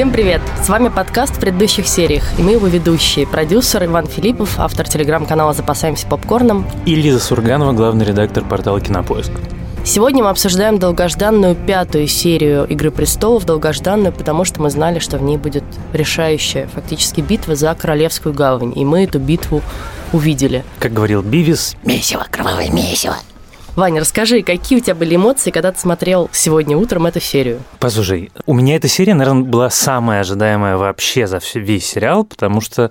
Всем 0.00 0.12
привет! 0.12 0.40
С 0.64 0.70
вами 0.70 0.88
подкаст 0.88 1.36
в 1.36 1.40
предыдущих 1.40 1.86
сериях, 1.86 2.24
и 2.38 2.42
мы 2.42 2.52
его 2.52 2.66
ведущие. 2.68 3.26
Продюсер 3.26 3.84
Иван 3.84 4.06
Филиппов, 4.06 4.58
автор 4.58 4.88
телеграм-канала 4.88 5.52
«Запасаемся 5.52 6.06
попкорном». 6.06 6.64
И 6.86 6.94
Лиза 6.94 7.20
Сурганова, 7.20 7.72
главный 7.72 8.06
редактор 8.06 8.42
портала 8.42 8.80
«Кинопоиск». 8.80 9.30
Сегодня 9.84 10.24
мы 10.24 10.30
обсуждаем 10.30 10.78
долгожданную 10.78 11.54
пятую 11.54 12.06
серию 12.06 12.64
«Игры 12.64 12.90
престолов», 12.90 13.44
долгожданную, 13.44 14.14
потому 14.14 14.46
что 14.46 14.62
мы 14.62 14.70
знали, 14.70 15.00
что 15.00 15.18
в 15.18 15.22
ней 15.22 15.36
будет 15.36 15.64
решающая 15.92 16.66
фактически 16.68 17.20
битва 17.20 17.54
за 17.54 17.74
Королевскую 17.74 18.34
гавань, 18.34 18.72
и 18.74 18.86
мы 18.86 19.04
эту 19.04 19.18
битву 19.18 19.60
увидели. 20.14 20.64
Как 20.78 20.94
говорил 20.94 21.20
Бивис, 21.20 21.76
месиво, 21.84 22.26
кровавое 22.30 22.70
месиво. 22.70 23.16
Ваня, 23.80 24.02
расскажи, 24.02 24.42
какие 24.42 24.78
у 24.78 24.82
тебя 24.82 24.94
были 24.94 25.16
эмоции, 25.16 25.50
когда 25.50 25.72
ты 25.72 25.80
смотрел 25.80 26.28
сегодня 26.34 26.76
утром 26.76 27.06
эту 27.06 27.18
серию? 27.18 27.62
Послушай, 27.78 28.30
у 28.44 28.52
меня 28.52 28.76
эта 28.76 28.88
серия, 28.88 29.14
наверное, 29.14 29.44
была 29.44 29.70
самая 29.70 30.20
ожидаемая 30.20 30.76
вообще 30.76 31.26
за 31.26 31.40
весь 31.54 31.86
сериал, 31.86 32.24
потому 32.24 32.60
что 32.60 32.90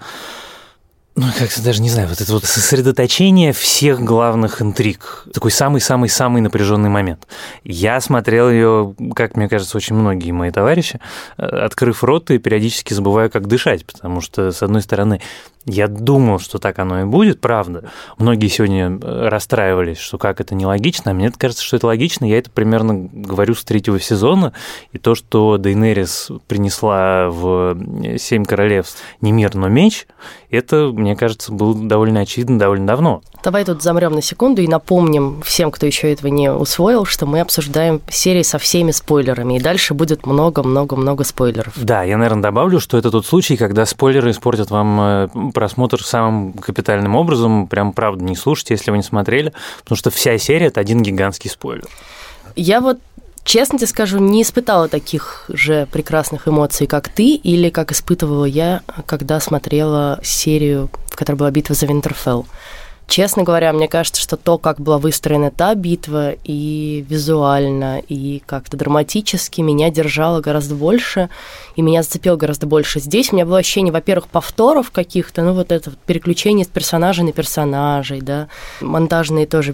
ну, 1.16 1.26
как-то 1.38 1.62
даже 1.62 1.82
не 1.82 1.90
знаю, 1.90 2.08
вот 2.08 2.22
это 2.22 2.32
вот 2.32 2.46
сосредоточение 2.46 3.52
всех 3.52 4.00
главных 4.00 4.62
интриг. 4.62 5.26
Такой 5.34 5.52
самый-самый-самый 5.52 6.42
напряженный 6.42 6.90
момент. 6.90 7.28
Я 7.64 8.00
смотрел 8.00 8.50
ее, 8.50 8.96
как 9.16 9.36
мне 9.36 9.50
кажется, 9.50 9.76
очень 9.78 9.96
многие 9.96 10.32
мои 10.32 10.50
товарищи, 10.50 11.00
э, 11.38 11.44
открыв 11.44 12.04
рот 12.04 12.32
и 12.32 12.38
периодически 12.38 12.94
забываю, 12.94 13.30
как 13.30 13.48
дышать, 13.48 13.86
потому 13.86 14.22
что, 14.22 14.52
с 14.52 14.64
одной 14.64 14.82
стороны, 14.82 15.22
я 15.70 15.88
думал, 15.88 16.40
что 16.40 16.60
так 16.60 16.80
оно 16.80 17.02
и 17.02 17.06
будет, 17.06 17.40
правда. 17.40 17.86
Многие 18.18 18.48
сегодня 18.48 19.00
э, 19.02 19.28
расстраивались, 19.30 19.98
что 19.98 20.18
как 20.18 20.42
это 20.42 20.56
нелогично, 20.56 21.12
а 21.12 21.14
мне 21.14 21.32
кажется, 21.32 21.64
что 21.64 21.78
это 21.78 21.88
логично. 21.88 22.26
Я 22.26 22.38
это 22.40 22.50
примерно 22.50 23.10
говорю 23.12 23.56
с 23.56 23.64
третьего 23.64 24.00
сезона, 24.00 24.54
и 24.92 24.98
то, 24.98 25.16
что 25.16 25.58
Дейнерис 25.58 26.30
принесла 26.48 27.30
в 27.30 27.78
«Семь 28.18 28.46
королевств» 28.46 29.02
не 29.22 29.32
мир, 29.32 29.56
но 29.56 29.68
меч, 29.68 30.08
это, 30.50 30.92
мне 30.94 31.16
кажется, 31.16 31.52
было 31.52 31.76
довольно 31.76 32.22
очевидно 32.22 32.58
довольно 32.58 32.88
давно. 32.88 33.22
Давай 33.44 33.64
тут 33.64 33.82
замрем 33.82 34.14
на 34.14 34.22
секунду 34.22 34.62
и 34.62 34.68
напомним 34.68 35.42
всем, 35.42 35.72
кто 35.72 35.86
еще 35.86 36.12
этого 36.12 36.30
не 36.30 36.52
усвоил, 36.52 37.06
что 37.06 37.26
мы 37.26 37.40
обсуждаем 37.40 38.02
серии 38.10 38.42
со 38.42 38.58
всеми 38.58 38.92
спойлерами, 38.92 39.58
и 39.58 39.60
дальше 39.62 39.94
будет 39.94 40.26
много-много-много 40.26 41.24
спойлеров. 41.24 41.74
Да, 41.78 42.04
я, 42.04 42.18
наверное, 42.18 42.44
добавлю, 42.44 42.80
что 42.80 42.98
это 42.98 43.12
тот 43.12 43.26
случай, 43.26 43.56
когда 43.56 43.86
спойлеры 43.86 44.32
испортят 44.32 44.72
вам 44.72 45.02
э, 45.02 45.28
просмотр 45.60 46.02
самым 46.02 46.54
капитальным 46.54 47.18
образом. 47.18 47.68
Прям 47.68 47.92
правда 47.92 48.24
не 48.24 48.38
слушайте, 48.38 48.76
если 48.76 48.92
вы 48.92 48.98
не 48.98 49.04
смотрели, 49.04 49.52
потому 49.84 49.98
что 49.98 50.10
вся 50.10 50.38
серия– 50.38 50.68
это 50.68 50.80
один 50.80 51.04
гигантский 51.04 51.50
спойлер. 51.50 51.86
Я 52.56 52.80
вот 52.80 53.00
Честно 53.46 53.80
тебе 53.80 53.88
скажу, 53.88 54.20
не 54.20 54.44
испытала 54.44 54.88
таких 54.88 55.46
же 55.48 55.88
прекрасных 55.92 56.48
эмоций, 56.48 56.86
как 56.86 57.10
ты, 57.10 57.34
или 57.34 57.70
как 57.70 57.92
испытывала 57.92 58.46
я, 58.46 58.82
когда 59.08 59.40
смотрела 59.40 60.20
серию, 60.24 60.90
в 61.08 61.16
которой 61.16 61.38
была 61.38 61.50
битва 61.50 61.74
за 61.74 61.88
Винтерфелл. 61.88 62.46
Честно 63.10 63.44
говоря, 63.44 63.74
мне 63.74 63.88
кажется, 63.88 64.22
что 64.22 64.38
то, 64.38 64.60
как 64.60 64.80
была 64.80 65.00
выстроена 65.00 65.50
та 65.50 65.74
битва, 65.74 66.34
и 66.44 67.04
визуально, 67.10 68.00
и 68.00 68.42
как-то 68.46 68.78
драматически, 68.78 69.62
меня 69.62 69.90
держало 69.90 70.42
гораздо 70.42 70.76
больше, 70.76 71.30
и 71.76 71.82
меня 71.82 72.04
зацепило 72.04 72.36
гораздо 72.36 72.68
больше. 72.68 73.00
Здесь 73.00 73.32
у 73.32 73.36
меня 73.36 73.48
было 73.48 73.58
ощущение, 73.58 73.92
во-первых, 73.92 74.28
повторов 74.28 74.92
каких-то, 74.92 75.42
ну 75.42 75.54
вот 75.54 75.72
это 75.72 75.92
переключение 76.06 76.66
с 76.66 76.70
персонажей 76.70 77.26
на 77.26 77.32
персонажей, 77.32 78.22
да, 78.22 78.48
монтажные 78.80 79.48
тоже 79.48 79.74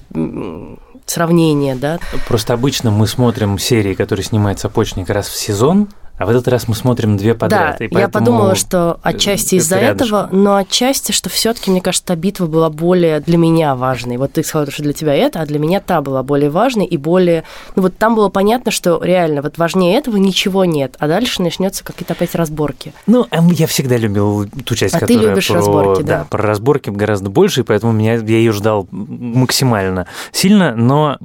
сравнения, 1.06 1.76
да. 1.76 2.00
Просто 2.30 2.54
обычно 2.54 2.90
мы 2.90 3.06
смотрим 3.06 3.60
серии, 3.60 3.96
которые 3.96 4.24
снимает 4.24 4.60
Сапочник 4.60 5.10
раз 5.10 5.28
в 5.28 5.36
сезон, 5.36 5.90
а 6.18 6.26
в 6.26 6.30
этот 6.30 6.48
раз 6.48 6.68
мы 6.68 6.76
смотрим 6.76 7.18
две 7.18 7.34
подряд. 7.34 7.78
Да, 7.80 8.00
я 8.00 8.08
подумала, 8.08 8.56
что 8.56 9.00
отчасти 9.04 9.56
из-за 9.56 9.78
этого, 9.78 10.30
но 10.32 10.56
отчасти, 10.56 11.12
что 11.12 11.30
все-таки, 11.30 11.72
мне 11.72 11.82
кажется, 11.82 12.06
та 12.06 12.16
битва 12.16 12.46
была 12.46 12.70
более 12.70 13.20
для 13.20 13.38
меня 13.38 13.76
важной. 13.76 14.18
Вот 14.18 14.34
ты 14.34 14.44
сказала, 14.44 14.72
что 14.72 14.84
для 14.84 14.94
тебя 14.94 15.14
это, 15.14 15.42
а 15.42 15.46
для 15.46 15.60
меня 15.60 15.82
та 15.82 16.02
была 16.02 16.24
более 16.24 16.50
важной 16.50 16.86
и 16.86 16.98
более... 16.98 17.44
Ну 17.76 17.82
вот 17.82 17.98
там 17.98 18.16
было 18.16 18.30
понятно, 18.30 18.72
что 18.72 19.02
реально 19.04 19.42
вот 19.42 19.58
важнее 19.58 19.98
этого 19.98 20.18
ничего 20.18 20.66
нет, 20.66 20.96
а 21.00 21.08
дальше 21.08 21.42
начнется 21.42 21.84
какие-то 21.84 22.14
опять 22.14 22.36
разборки. 22.36 22.94
Ну, 23.08 23.28
а 23.30 23.44
я 23.52 23.68
всегда 23.68 23.98
любил 23.98 24.48
ту 24.66 24.76
часть, 24.76 24.96
а 24.96 25.00
которая 25.00 25.20
ты 25.20 25.30
любишь 25.30 25.48
про, 25.48 25.56
разборки, 25.56 26.02
да. 26.04 26.20
да. 26.20 26.28
Про 26.30 26.44
разборки 26.44 26.90
гораздо 26.90 27.30
больше, 27.30 27.62
и 27.62 27.64
поэтому 27.64 27.92
меня, 27.92 28.16
я 28.16 28.38
ее 28.38 28.54
ждал 28.54 28.88
максимально 28.92 30.08
сильно, 30.32 30.76
но 30.76 31.18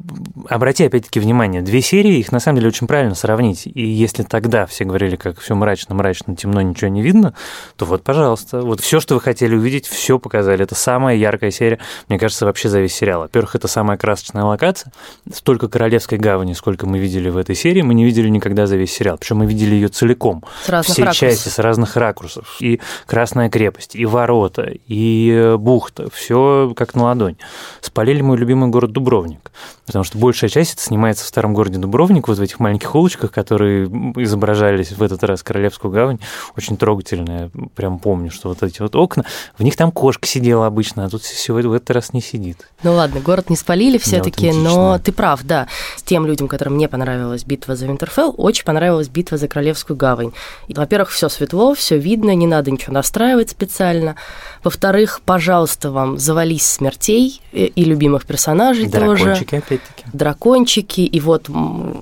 обрати 0.49 0.84
опять-таки 0.84 1.21
внимание, 1.21 1.62
две 1.62 1.81
серии, 1.81 2.19
их 2.19 2.33
на 2.33 2.41
самом 2.41 2.56
деле 2.56 2.69
очень 2.69 2.87
правильно 2.87 3.15
сравнить, 3.15 3.67
и 3.67 3.83
если 3.83 4.23
тогда 4.23 4.67
все 4.67 4.80
все 4.81 4.87
говорили, 4.87 5.17
как 5.17 5.39
все 5.41 5.55
мрачно, 5.55 5.95
мрачно, 5.95 6.35
темно, 6.35 6.63
ничего 6.63 6.89
не 6.89 7.03
видно, 7.03 7.35
то 7.77 7.85
вот, 7.85 8.03
пожалуйста, 8.03 8.63
вот 8.63 8.81
все, 8.81 8.99
что 8.99 9.15
вы 9.15 9.21
хотели 9.21 9.55
увидеть, 9.55 9.87
все 9.87 10.19
показали. 10.19 10.63
Это 10.63 10.75
самая 10.75 11.17
яркая 11.17 11.51
серия, 11.51 11.79
мне 12.09 12.19
кажется, 12.19 12.47
вообще 12.47 12.71
за 12.71 12.81
весь 12.81 12.95
сериал. 12.95 13.21
Во-первых, 13.21 13.55
это 13.57 13.69
самая 13.69 13.99
красочная 13.99 14.45
локация. 14.45 14.91
Столько 15.31 15.69
Королевской 15.69 16.17
гавани, 16.17 16.55
сколько 16.55 16.87
мы 16.87 16.99
видели 16.99 17.29
в 17.29 17.37
этой 17.37 17.55
серии, 17.55 17.83
мы 17.83 17.93
не 17.93 18.07
видели 18.07 18.31
никогда 18.31 18.67
за 18.67 18.77
весь 18.77 18.93
сериал. 18.93 19.19
Причем 19.19 19.39
мы 19.39 19.47
видели 19.47 19.75
ее 19.75 19.89
целиком. 19.89 20.45
С 20.65 20.71
разных 20.71 20.95
все 20.95 21.03
ракурсов. 21.03 21.29
части, 21.29 21.49
с 21.51 21.59
разных 21.59 21.97
ракурсов. 21.97 22.57
И 22.61 22.81
Красная 23.07 23.51
крепость, 23.51 23.95
и 23.95 24.07
ворота, 24.07 24.71
и 24.87 25.57
бухта. 25.59 26.09
Все 26.11 26.73
как 26.75 26.95
на 26.95 27.05
ладонь. 27.05 27.37
Спалили 27.83 28.23
мой 28.23 28.39
любимый 28.39 28.71
город 28.71 28.93
Дубровник. 28.93 29.51
Потому 29.85 30.05
что 30.05 30.19
большая 30.19 30.49
часть 30.49 30.75
это 30.75 30.83
снимается 30.83 31.25
в 31.25 31.27
старом 31.27 31.53
городе 31.53 31.79
Дубровник, 31.79 32.29
вот 32.29 32.39
в 32.39 32.43
этих 32.43 32.61
маленьких 32.61 32.95
улочках, 32.95 33.33
которые 33.33 33.87
изображают 34.23 34.69
отправились 34.70 34.92
в 34.92 35.03
этот 35.03 35.25
раз 35.25 35.41
в 35.41 35.44
Королевскую 35.44 35.92
гавань, 35.92 36.19
очень 36.56 36.76
трогательная, 36.76 37.50
прям 37.75 37.98
помню, 37.98 38.31
что 38.31 38.48
вот 38.48 38.62
эти 38.62 38.81
вот 38.81 38.94
окна, 38.94 39.25
в 39.58 39.62
них 39.62 39.76
там 39.76 39.91
кошка 39.91 40.26
сидела 40.26 40.66
обычно, 40.66 41.04
а 41.04 41.08
тут 41.08 41.25
сегодня 41.25 41.70
в 41.70 41.72
этот 41.72 41.91
раз 41.91 42.12
не 42.12 42.20
сидит. 42.20 42.69
Ну 42.82 42.94
ладно, 42.94 43.20
город 43.20 43.50
не 43.50 43.56
спалили 43.56 43.98
все-таки, 43.98 44.53
но 44.53 44.98
ты 44.98 45.12
прав, 45.12 45.42
да. 45.42 45.66
С 45.97 46.03
тем 46.03 46.26
людям, 46.26 46.48
которым 46.48 46.78
не 46.78 46.88
понравилась 46.88 47.44
битва 47.44 47.75
за 47.75 47.86
Винтерфелл, 47.86 48.34
очень 48.36 48.64
понравилась 48.64 49.08
битва 49.08 49.38
за 49.38 49.48
Королевскую 49.48 49.97
гавань. 49.97 50.32
Во-первых, 50.69 51.10
все 51.10 51.28
светло, 51.28 51.75
все 51.75 51.98
видно, 51.98 52.34
не 52.34 52.47
надо 52.47 52.70
ничего 52.70 52.94
настраивать 52.94 53.50
специально. 53.50 54.14
Во-вторых, 54.62 55.20
пожалуйста, 55.25 55.91
вам 55.91 56.19
завались 56.19 56.66
смертей 56.66 57.41
и 57.52 57.84
любимых 57.84 58.25
персонажей 58.25 58.87
Дракончики, 58.87 59.06
тоже. 59.06 59.25
Дракончики, 59.25 59.54
опять-таки. 59.56 60.04
Дракончики, 60.12 61.00
и 61.00 61.20
вот 61.20 61.48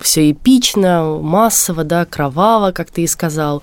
все 0.00 0.30
эпично, 0.30 1.18
массово, 1.20 1.84
да, 1.84 2.04
кроваво 2.04 2.57
мало, 2.58 2.72
как 2.72 2.90
ты 2.90 3.02
и 3.02 3.06
сказал. 3.06 3.62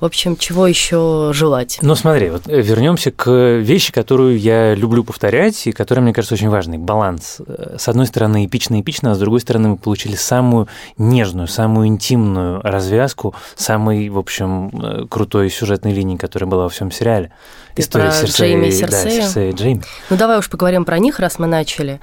В 0.00 0.04
общем, 0.06 0.34
чего 0.34 0.66
еще 0.66 1.32
желать? 1.34 1.78
Ну, 1.82 1.94
смотри, 1.94 2.30
вот 2.30 2.48
э, 2.48 2.62
вернемся 2.62 3.10
к 3.10 3.58
вещи, 3.58 3.92
которую 3.92 4.38
я 4.38 4.74
люблю 4.74 5.04
повторять 5.04 5.66
и 5.66 5.72
которая, 5.72 6.02
мне 6.02 6.14
кажется, 6.14 6.34
очень 6.34 6.48
важной. 6.48 6.78
Баланс. 6.78 7.42
С 7.76 7.86
одной 7.86 8.06
стороны, 8.06 8.46
эпично-эпично, 8.46 9.10
а 9.10 9.14
с 9.14 9.18
другой 9.18 9.40
стороны, 9.40 9.68
мы 9.68 9.76
получили 9.76 10.14
самую 10.14 10.68
нежную, 10.96 11.48
самую 11.48 11.88
интимную 11.88 12.62
развязку, 12.62 13.34
самой, 13.56 14.08
в 14.08 14.16
общем, 14.16 14.70
э, 14.82 15.06
крутой 15.06 15.50
сюжетной 15.50 15.92
линии, 15.92 16.16
которая 16.16 16.48
была 16.48 16.62
во 16.62 16.68
всем 16.70 16.90
сериале. 16.90 17.30
Ты 17.74 17.82
История 17.82 18.04
про 18.06 18.12
Серсея, 18.12 18.48
Джейми 18.48 18.66
и 18.68 18.72
Серсея? 18.72 19.04
Да, 19.04 19.10
Серсея 19.10 19.50
и 19.50 19.54
Джейми. 19.54 19.82
Ну, 20.08 20.16
давай 20.16 20.38
уж 20.38 20.48
поговорим 20.48 20.86
про 20.86 20.98
них, 20.98 21.18
раз 21.18 21.38
мы 21.38 21.46
начали. 21.46 22.00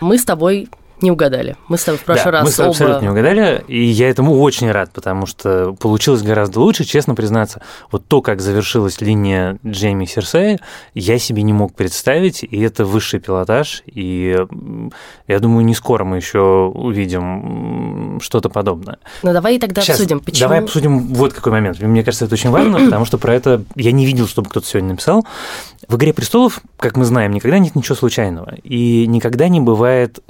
Мы 0.00 0.16
с 0.16 0.24
тобой 0.24 0.70
не 1.00 1.10
угадали. 1.10 1.56
Мы 1.68 1.78
с 1.78 1.84
тобой 1.84 1.98
в 1.98 2.04
прошлый 2.04 2.24
да, 2.26 2.30
раз 2.30 2.44
мы 2.44 2.50
с 2.50 2.54
тобой 2.54 2.68
оба... 2.68 2.74
абсолютно 2.74 3.04
не 3.04 3.10
угадали, 3.10 3.64
и 3.68 3.84
я 3.84 4.08
этому 4.08 4.40
очень 4.40 4.70
рад, 4.70 4.90
потому 4.92 5.26
что 5.26 5.74
получилось 5.74 6.22
гораздо 6.22 6.60
лучше, 6.60 6.84
честно 6.84 7.14
признаться. 7.14 7.62
Вот 7.90 8.06
то, 8.06 8.22
как 8.22 8.40
завершилась 8.40 9.00
линия 9.00 9.58
Джейми 9.66 10.04
Серсея, 10.04 10.58
я 10.94 11.18
себе 11.18 11.42
не 11.42 11.52
мог 11.52 11.74
представить, 11.74 12.42
и 12.42 12.60
это 12.60 12.84
высший 12.84 13.20
пилотаж, 13.20 13.82
и 13.86 14.36
я 15.26 15.38
думаю, 15.40 15.64
не 15.64 15.74
скоро 15.74 16.04
мы 16.04 16.16
еще 16.16 16.72
увидим 16.74 18.20
что-то 18.20 18.48
подобное. 18.48 18.98
Ну 19.22 19.32
давай 19.32 19.58
тогда 19.58 19.82
Сейчас, 19.82 19.96
обсудим, 19.96 20.20
почему... 20.20 20.48
Давай 20.48 20.60
обсудим 20.60 20.98
вот 21.14 21.32
какой 21.32 21.52
момент. 21.52 21.80
Мне 21.80 22.02
кажется, 22.02 22.26
это 22.26 22.34
очень 22.34 22.50
важно, 22.50 22.78
потому 22.84 23.04
что 23.04 23.18
про 23.18 23.34
это 23.34 23.64
я 23.74 23.92
не 23.92 24.06
видел, 24.06 24.26
чтобы 24.26 24.48
кто-то 24.50 24.66
сегодня 24.66 24.90
написал. 24.90 25.26
В 25.88 25.96
«Игре 25.96 26.14
престолов», 26.14 26.60
как 26.78 26.96
мы 26.96 27.04
знаем, 27.04 27.32
никогда 27.32 27.58
нет 27.58 27.74
ничего 27.74 27.94
случайного, 27.94 28.54
и 28.62 29.06
никогда 29.06 29.48
не 29.48 29.60
бывает 29.60 30.20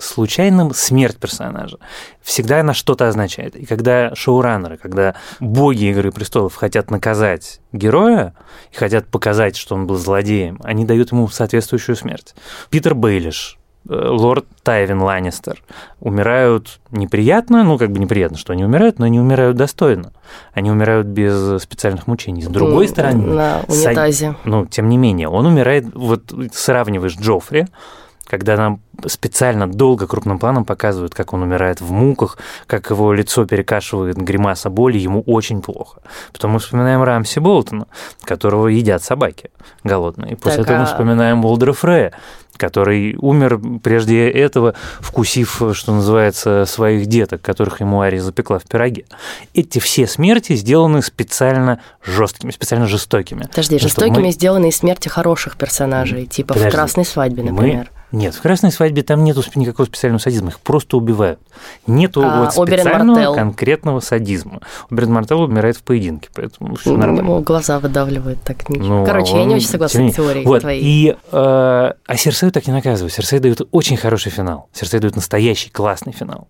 случайным 0.55 0.75
смерть 0.75 1.17
персонажа. 1.17 1.79
Всегда 2.23 2.61
она 2.61 2.75
что-то 2.75 3.09
означает. 3.09 3.56
И 3.56 3.67
когда 3.67 4.15
шоураннеры, 4.15 4.77
когда 4.77 5.15
боги 5.41 5.85
«Игры 5.85 6.11
престолов» 6.12 6.55
хотят 6.55 6.91
наказать 6.91 7.61
героя 7.73 8.35
и 8.73 8.77
хотят 8.77 9.06
показать, 9.06 9.56
что 9.56 9.75
он 9.75 9.87
был 9.87 9.97
злодеем, 9.97 10.61
они 10.65 10.85
дают 10.85 11.12
ему 11.12 11.29
соответствующую 11.29 11.97
смерть. 11.97 12.35
Питер 12.71 12.95
Бейлиш, 12.95 13.59
э, 13.89 14.09
лорд 14.09 14.47
Тайвин 14.62 15.03
Ланнистер 15.03 15.62
умирают 16.01 16.81
неприятно, 16.91 17.65
ну, 17.65 17.79
как 17.79 17.91
бы 17.91 17.99
неприятно, 17.99 18.39
что 18.39 18.53
они 18.53 18.65
умирают, 18.65 18.99
но 18.99 19.06
они 19.06 19.21
умирают 19.21 19.56
достойно. 19.56 20.12
Они 20.53 20.71
умирают 20.71 21.06
без 21.06 21.62
специальных 21.62 22.06
мучений. 22.06 22.43
С 22.43 22.49
другой 22.49 22.89
стороны... 22.89 23.27
На 23.27 23.61
унитазе. 23.69 24.33
Са... 24.33 24.37
Ну, 24.45 24.67
тем 24.67 24.89
не 24.89 24.97
менее, 24.97 25.29
он 25.29 25.47
умирает, 25.47 25.85
вот 25.95 26.33
сравниваешь 26.53 27.17
Джоффри, 27.17 27.67
когда 28.26 28.56
нам 28.56 28.81
специально 29.06 29.71
долго 29.71 30.06
крупным 30.06 30.38
планом 30.38 30.65
показывают, 30.65 31.15
как 31.15 31.32
он 31.32 31.43
умирает 31.43 31.81
в 31.81 31.91
муках, 31.91 32.38
как 32.67 32.91
его 32.91 33.12
лицо 33.12 33.44
перекашивает 33.44 34.17
гримаса 34.17 34.71
боли, 34.71 34.99
ему 34.99 35.23
очень 35.23 35.62
плохо. 35.62 36.00
Потом 36.32 36.53
мы 36.53 36.59
вспоминаем 36.59 37.03
Рамси 37.03 37.38
Болтона, 37.38 37.87
которого 38.23 38.69
едят 38.69 39.03
собаки 39.03 39.50
голодные. 39.82 40.32
И 40.32 40.35
после 40.37 40.59
так, 40.59 40.67
этого 40.67 40.79
а... 40.79 40.81
мы 40.81 40.87
вспоминаем 40.87 41.44
Уолдера 41.44 41.73
Фрея, 41.73 42.12
который 42.56 43.17
умер 43.19 43.61
прежде 43.82 44.31
этого, 44.31 44.75
вкусив, 45.00 45.61
что 45.73 45.93
называется, 45.93 46.65
своих 46.67 47.06
деток, 47.06 47.43
которых 47.43 47.81
ему 47.81 48.00
Ари 48.00 48.19
запекла 48.19 48.59
в 48.59 48.65
пироге. 48.65 49.05
Эти 49.55 49.79
все 49.79 50.06
смерти 50.06 50.55
сделаны 50.55 51.03
специально 51.03 51.81
жесткими, 52.05 52.53
специально 52.53 52.87
жестокими. 52.87 53.43
Подожди, 53.43 53.79
жестокими 53.79 54.25
мы... 54.25 54.31
сделаны 54.31 54.69
из 54.69 54.77
смерти 54.77 55.09
хороших 55.09 55.56
персонажей, 55.56 56.27
типа 56.27 56.55
Подожди, 56.55 56.70
в 56.70 56.73
«Красной 56.73 57.05
свадьбе», 57.05 57.43
например. 57.43 57.91
Мы 57.93 58.04
нет, 58.14 58.34
в 58.34 58.40
«Красной 58.40 58.70
свадьбе» 58.70 59.02
там 59.02 59.25
нету 59.25 59.43
никакого 59.56 59.87
специального 59.87 60.20
садизма, 60.20 60.49
их 60.50 60.61
просто 60.61 60.96
убивают. 60.96 61.40
Нету 61.87 62.22
а, 62.25 62.44
вот 62.44 62.52
специального 62.52 63.34
конкретного 63.34 64.00
садизма. 64.00 64.61
Оберен 64.90 65.12
Мартел 65.12 65.43
умирает 65.43 65.76
в 65.76 65.82
поединке, 65.82 66.28
поэтому 66.32 66.76
все 66.76 66.96
нормально. 66.96 67.20
Ему 67.20 67.40
глаза 67.40 67.81
выдавливают 67.81 68.40
так. 68.43 68.69
Ну, 68.69 69.05
Короче, 69.05 69.34
а 69.34 69.38
я 69.38 69.44
не 69.44 69.56
очень 69.56 69.69
согласна 69.69 70.08
с 70.08 70.14
теорией 70.14 70.44
вот, 70.44 70.61
твоей. 70.61 70.82
И, 70.82 71.11
э, 71.11 71.16
а 71.32 72.16
Серсею 72.16 72.52
так 72.52 72.66
не 72.66 72.72
наказывают. 72.72 73.12
Серсею 73.12 73.43
дают 73.43 73.66
очень 73.72 73.96
хороший 73.96 74.31
финал. 74.31 74.69
Серсею 74.72 75.00
дают 75.00 75.17
настоящий 75.17 75.70
классный 75.70 76.12
финал 76.12 76.49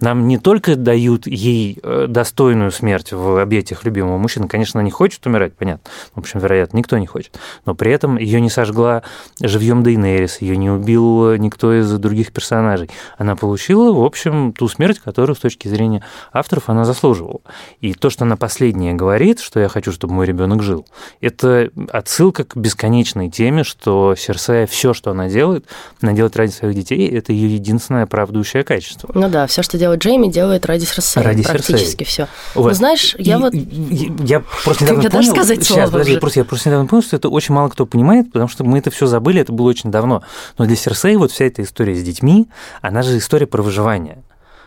нам 0.00 0.28
не 0.28 0.38
только 0.38 0.76
дают 0.76 1.26
ей 1.26 1.78
э, 1.82 2.06
достойную 2.08 2.70
смерть 2.70 3.12
в 3.12 3.40
объятиях 3.40 3.84
любимого 3.84 4.18
мужчины, 4.18 4.48
конечно, 4.48 4.80
она 4.80 4.84
не 4.84 4.90
хочет 4.90 5.26
умирать, 5.26 5.54
понятно, 5.54 5.90
в 6.14 6.18
общем, 6.18 6.40
вероятно, 6.40 6.78
никто 6.78 6.98
не 6.98 7.06
хочет, 7.06 7.38
но 7.66 7.74
при 7.74 7.92
этом 7.92 8.16
ее 8.16 8.40
не 8.40 8.50
сожгла 8.50 9.02
живьем 9.40 9.82
Дейнерис, 9.82 10.40
ее 10.40 10.56
не 10.56 10.70
убил 10.70 11.34
никто 11.36 11.78
из 11.78 11.90
других 11.98 12.32
персонажей. 12.32 12.90
Она 13.18 13.36
получила, 13.36 13.92
в 13.92 14.02
общем, 14.02 14.52
ту 14.52 14.68
смерть, 14.68 14.98
которую 14.98 15.36
с 15.36 15.40
точки 15.40 15.68
зрения 15.68 16.04
авторов 16.32 16.68
она 16.68 16.84
заслуживала. 16.84 17.40
И 17.80 17.94
то, 17.94 18.10
что 18.10 18.24
она 18.24 18.36
последняя 18.36 18.94
говорит, 18.94 19.40
что 19.40 19.60
я 19.60 19.68
хочу, 19.68 19.92
чтобы 19.92 20.14
мой 20.14 20.26
ребенок 20.26 20.62
жил, 20.62 20.86
это 21.20 21.70
отсылка 21.90 22.44
к 22.44 22.56
бесконечной 22.56 23.30
теме, 23.30 23.64
что 23.64 24.14
Серсея 24.16 24.66
все, 24.66 24.94
что 24.94 25.10
она 25.10 25.28
делает, 25.28 25.66
она 26.00 26.12
делает 26.12 26.36
ради 26.36 26.52
своих 26.52 26.74
детей, 26.74 27.08
это 27.08 27.32
ее 27.32 27.54
единственное 27.54 28.04
оправдывающее 28.04 28.62
качество. 28.62 29.10
Ну 29.14 29.28
да, 29.28 29.46
все, 29.46 29.62
что 29.62 29.78
делает 29.78 29.89
делает 29.90 30.02
Джейми, 30.02 30.28
делает 30.28 30.66
ради 30.66 30.84
Серсея. 30.84 31.24
Ради 31.24 31.42
практически 31.42 32.04
все. 32.04 32.28
Ну, 32.54 32.70
знаешь, 32.70 33.14
я 33.18 33.36
и, 33.36 33.40
вот... 33.40 33.54
Я 33.54 34.42
просто 34.64 34.84
недавно 34.84 35.02
Ты 35.02 35.10
понял... 35.10 35.30
сказать 35.30 35.64
Сейчас, 35.64 35.90
подожди, 35.90 36.18
просто, 36.18 36.40
я 36.40 36.44
просто 36.44 36.68
недавно 36.68 36.86
понял, 36.86 37.02
что 37.02 37.16
это 37.16 37.28
очень 37.28 37.54
мало 37.54 37.68
кто 37.68 37.86
понимает, 37.86 38.32
потому 38.32 38.48
что 38.48 38.64
мы 38.64 38.78
это 38.78 38.90
все 38.90 39.06
забыли, 39.06 39.40
это 39.40 39.52
было 39.52 39.68
очень 39.68 39.90
давно. 39.90 40.22
Но 40.58 40.64
для 40.66 40.76
Серсея 40.76 41.18
вот 41.18 41.32
вся 41.32 41.46
эта 41.46 41.62
история 41.62 41.94
с 41.94 42.02
детьми, 42.02 42.48
она 42.80 43.02
же 43.02 43.16
история 43.18 43.46
про 43.46 43.62
выживание. 43.62 44.22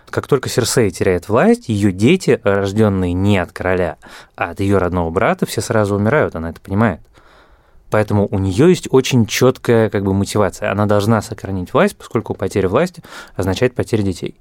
Как 0.09 0.27
только 0.27 0.49
Серсея 0.49 0.91
теряет 0.91 1.27
власть, 1.27 1.69
ее 1.69 1.91
дети, 1.91 2.39
рожденные 2.43 3.13
не 3.13 3.37
от 3.39 3.51
короля, 3.51 3.97
а 4.35 4.51
от 4.51 4.59
ее 4.59 4.77
родного 4.77 5.09
брата, 5.09 5.45
все 5.45 5.61
сразу 5.61 5.95
умирают, 5.95 6.35
она 6.35 6.51
это 6.51 6.61
понимает. 6.61 7.01
Поэтому 7.89 8.27
у 8.31 8.39
нее 8.39 8.69
есть 8.69 8.87
очень 8.89 9.25
четкая 9.27 9.89
как 9.89 10.03
бы 10.03 10.13
мотивация. 10.13 10.71
Она 10.71 10.87
должна 10.87 11.21
сохранить 11.21 11.73
власть, 11.73 11.95
поскольку 11.95 12.33
потеря 12.33 12.67
власти 12.67 13.03
означает 13.35 13.75
потеря 13.75 14.01
детей. 14.01 14.35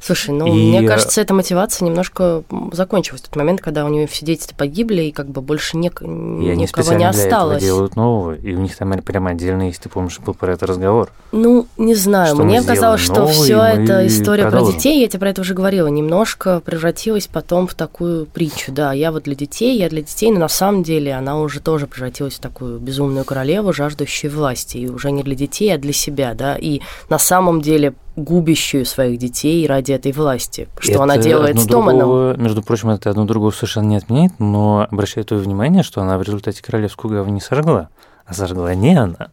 Слушай, 0.00 0.30
ну, 0.30 0.46
и... 0.46 0.50
мне 0.50 0.86
кажется, 0.86 1.20
эта 1.20 1.34
мотивация 1.34 1.86
немножко 1.86 2.42
закончилась 2.72 3.20
в 3.22 3.24
тот 3.24 3.36
момент, 3.36 3.60
когда 3.60 3.84
у 3.84 3.88
нее 3.88 4.06
все 4.06 4.24
дети 4.24 4.54
погибли, 4.56 5.02
и 5.02 5.12
как 5.12 5.28
бы 5.28 5.40
больше 5.40 5.76
ни, 5.76 5.88
и 5.88 6.56
никого 6.56 6.92
не 6.92 7.04
осталось. 7.04 7.58
Для 7.58 7.68
этого 7.68 7.76
делают 7.76 7.96
нового, 7.96 8.34
и 8.34 8.54
у 8.54 8.58
них 8.58 8.76
там 8.76 8.92
прямо 9.02 9.30
отдельно, 9.30 9.62
если 9.62 9.82
ты 9.82 9.88
помнишь, 9.88 10.18
был 10.20 10.34
про 10.34 10.52
это 10.52 10.66
разговор. 10.66 11.10
Ну, 11.32 11.66
не 11.76 11.94
знаю, 11.94 12.34
что 12.34 12.44
мне 12.44 12.62
казалось, 12.62 13.00
что 13.00 13.26
все 13.26 13.60
эта 13.60 14.06
история 14.06 14.44
продолжим. 14.44 14.72
про 14.72 14.76
детей, 14.76 15.00
я 15.00 15.08
тебе 15.08 15.20
про 15.20 15.30
это 15.30 15.40
уже 15.40 15.54
говорила, 15.54 15.88
немножко 15.88 16.60
превратилась 16.60 17.26
потом 17.26 17.66
в 17.66 17.74
такую 17.74 18.26
притчу. 18.26 18.72
Да, 18.72 18.92
я 18.92 19.12
вот 19.12 19.24
для 19.24 19.34
детей, 19.34 19.78
я 19.78 19.88
для 19.88 20.02
детей, 20.02 20.30
но 20.30 20.40
на 20.40 20.48
самом 20.48 20.82
деле 20.82 21.14
она 21.14 21.40
уже 21.40 21.60
тоже 21.60 21.86
превратилась 21.86 22.34
в 22.34 22.40
такую 22.40 22.78
безумную 22.78 23.24
королеву, 23.24 23.72
жаждущую 23.72 24.32
власти, 24.32 24.78
и 24.78 24.88
уже 24.88 25.10
не 25.10 25.22
для 25.22 25.34
детей, 25.34 25.74
а 25.74 25.78
для 25.78 25.92
себя, 25.92 26.34
да, 26.34 26.56
и 26.56 26.80
на 27.10 27.18
самом 27.18 27.60
деле 27.60 27.94
губящую 28.18 28.84
своих 28.84 29.18
детей 29.18 29.66
ради 29.66 29.92
этой 29.92 30.12
власти, 30.12 30.68
что 30.78 30.92
это 30.92 31.02
она 31.02 31.16
делает 31.16 31.58
с 31.58 31.66
Томаном. 31.66 31.98
Другого, 31.98 32.36
между 32.36 32.62
прочим, 32.62 32.90
это 32.90 33.10
одно 33.10 33.24
другого 33.24 33.50
совершенно 33.50 33.86
не 33.86 33.96
отменяет, 33.96 34.32
но 34.38 34.86
обращаю 34.90 35.24
твое 35.24 35.42
внимание, 35.42 35.82
что 35.82 36.00
она 36.02 36.18
в 36.18 36.22
результате 36.22 36.62
королевскую 36.62 37.12
гавань 37.12 37.34
не 37.34 37.40
сожгла, 37.40 37.88
а 38.26 38.34
сожгла 38.34 38.74
не 38.74 38.94
она. 38.96 39.28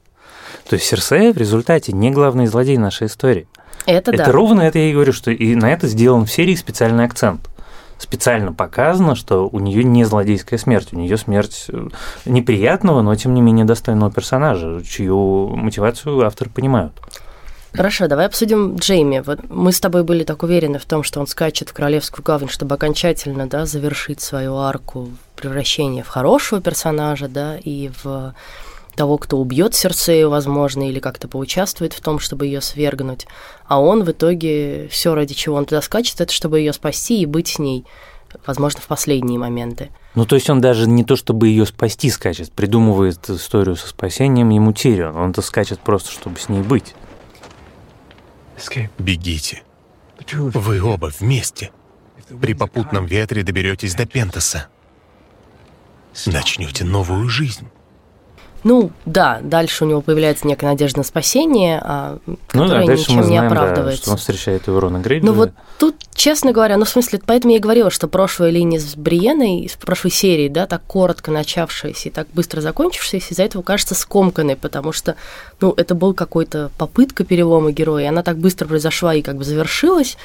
То 0.70 0.76
есть 0.76 0.86
Серсея 0.86 1.34
в 1.34 1.38
результате 1.38 1.92
не 1.92 2.12
главный 2.12 2.48
злодей 2.48 2.78
нашей 2.78 3.08
истории. 3.08 3.48
Это, 3.86 4.12
это 4.12 4.26
да. 4.26 4.32
ровно 4.32 4.62
это 4.62 4.80
я 4.80 4.90
и 4.90 4.94
говорю, 4.94 5.14
что 5.14 5.32
и 5.32 5.56
на 5.56 5.72
это 5.72 5.88
сделан 5.88 6.26
в 6.26 6.32
серии 6.32 6.56
специальный 6.56 7.06
акцент 7.06 7.42
специально 7.98 8.52
показано, 8.52 9.16
что 9.16 9.48
у 9.48 9.60
нее 9.60 9.84
не 9.84 10.04
злодейская 10.04 10.60
смерть, 10.60 10.90
у 10.92 10.98
нее 10.98 11.18
смерть 11.18 11.66
э, 11.70 11.88
неприятного, 12.26 13.02
но 13.02 13.16
тем 13.16 13.34
не 13.34 13.42
менее 13.42 13.66
достойного 13.66 14.12
персонажа, 14.12 14.82
чью 14.84 15.56
мотивацию 15.56 16.26
автор 16.26 16.50
понимают. 16.50 16.94
Хорошо, 17.76 18.08
давай 18.08 18.28
обсудим 18.28 18.76
Джейми. 18.78 19.22
Вот 19.26 19.40
мы 19.50 19.72
с 19.74 19.82
тобой 19.82 20.04
были 20.04 20.24
так 20.24 20.44
уверены 20.44 20.80
в 20.80 20.86
том, 20.86 21.04
что 21.04 21.20
он 21.20 21.28
скачет 21.28 21.70
в 21.70 21.74
Королевскую 21.74 22.24
гавань, 22.24 22.48
чтобы 22.48 22.76
окончательно 22.76 23.48
да, 23.48 23.66
завершить 23.66 24.22
свою 24.22 24.56
арку 24.56 25.10
превращения 25.36 26.04
в 26.04 26.08
хорошего 26.08 26.62
персонажа, 26.62 27.28
да, 27.28 27.58
и 27.58 27.92
в 28.02 28.34
того, 28.96 29.18
кто 29.18 29.38
убьет 29.38 29.76
Серсею, 29.76 30.30
возможно, 30.30 30.88
или 30.90 31.00
как-то 31.00 31.28
поучаствует 31.28 31.92
в 31.92 32.00
том, 32.00 32.20
чтобы 32.20 32.46
ее 32.46 32.62
свергнуть. 32.62 33.28
А 33.68 33.82
он 33.82 34.04
в 34.04 34.12
итоге 34.12 34.88
все, 34.90 35.14
ради 35.14 35.34
чего 35.34 35.58
он 35.58 35.66
туда 35.66 35.82
скачет, 35.82 36.22
это 36.22 36.32
чтобы 36.32 36.60
ее 36.60 36.72
спасти 36.72 37.22
и 37.22 37.26
быть 37.26 37.50
с 37.50 37.60
ней, 37.60 37.86
возможно, 38.48 38.80
в 38.80 38.88
последние 38.88 39.38
моменты. 39.38 39.90
Ну, 40.16 40.26
то 40.26 40.36
есть 40.36 40.50
он 40.50 40.62
даже 40.62 40.88
не 40.88 41.04
то, 41.04 41.18
чтобы 41.18 41.50
ее 41.50 41.66
спасти 41.66 42.10
скачет, 42.10 42.54
придумывает 42.54 43.30
историю 43.30 43.76
со 43.76 43.90
спасением 43.90 44.50
ему 44.50 44.72
Тирион. 44.72 45.18
Он-то 45.18 45.42
скачет 45.42 45.82
просто, 45.82 46.12
чтобы 46.12 46.40
с 46.40 46.48
ней 46.48 46.62
быть. 46.62 46.96
Бегите. 48.98 49.64
Вы 50.32 50.82
оба 50.82 51.12
вместе. 51.20 51.72
При 52.42 52.54
попутном 52.54 53.06
ветре 53.06 53.44
доберетесь 53.44 53.96
до 53.96 54.06
Пентаса. 54.06 54.68
Начнете 56.26 56.86
новую 56.86 57.28
жизнь. 57.30 57.68
Ну, 58.66 58.90
да, 59.06 59.42
дальше 59.44 59.86
у 59.86 59.88
него 59.88 60.02
появляется 60.02 60.48
некая 60.48 60.66
надежда 60.66 60.98
на 60.98 61.04
спасение, 61.04 61.78
которая 62.48 62.82
ну, 62.82 62.88
да, 62.88 62.94
ничем 62.94 63.24
знаем, 63.24 63.30
не 63.30 63.38
оправдывается. 63.38 64.02
Да, 64.02 64.04
что 64.06 64.12
он 64.14 64.18
встречает 64.18 64.66
его 64.66 64.80
Рона 64.80 64.98
Грейджа. 64.98 65.24
Ну 65.24 65.34
вот 65.34 65.52
тут, 65.78 65.96
честно 66.16 66.52
говоря, 66.52 66.76
ну 66.78 66.86
в 66.86 66.90
смысле, 66.90 67.22
поэтому 67.24 67.52
я 67.52 67.60
и 67.60 67.62
говорила, 67.62 67.92
что 67.92 68.08
прошлая 68.08 68.50
линия 68.50 68.80
с 68.80 68.96
Бриеной, 68.96 69.60
из 69.60 69.74
прошлой 69.74 70.10
серии, 70.10 70.50
да, 70.50 70.66
так 70.66 70.82
коротко 70.88 71.30
начавшаяся 71.30 72.10
и 72.10 72.12
так 72.12 72.28
быстро 72.34 72.60
закончившаяся, 72.60 73.36
из-за 73.36 73.44
этого 73.44 73.62
кажется 73.62 73.94
скомканной, 73.94 74.56
потому 74.56 74.94
что, 74.94 75.16
ну, 75.62 75.72
это 75.78 75.94
был 75.94 76.16
какой-то 76.16 76.72
попытка 76.76 77.24
перелома 77.24 77.72
героя, 77.72 78.06
и 78.06 78.08
она 78.08 78.24
так 78.24 78.40
быстро 78.40 78.68
произошла 78.68 79.14
и 79.14 79.22
как 79.22 79.38
бы 79.38 79.44
завершилась, 79.44 80.18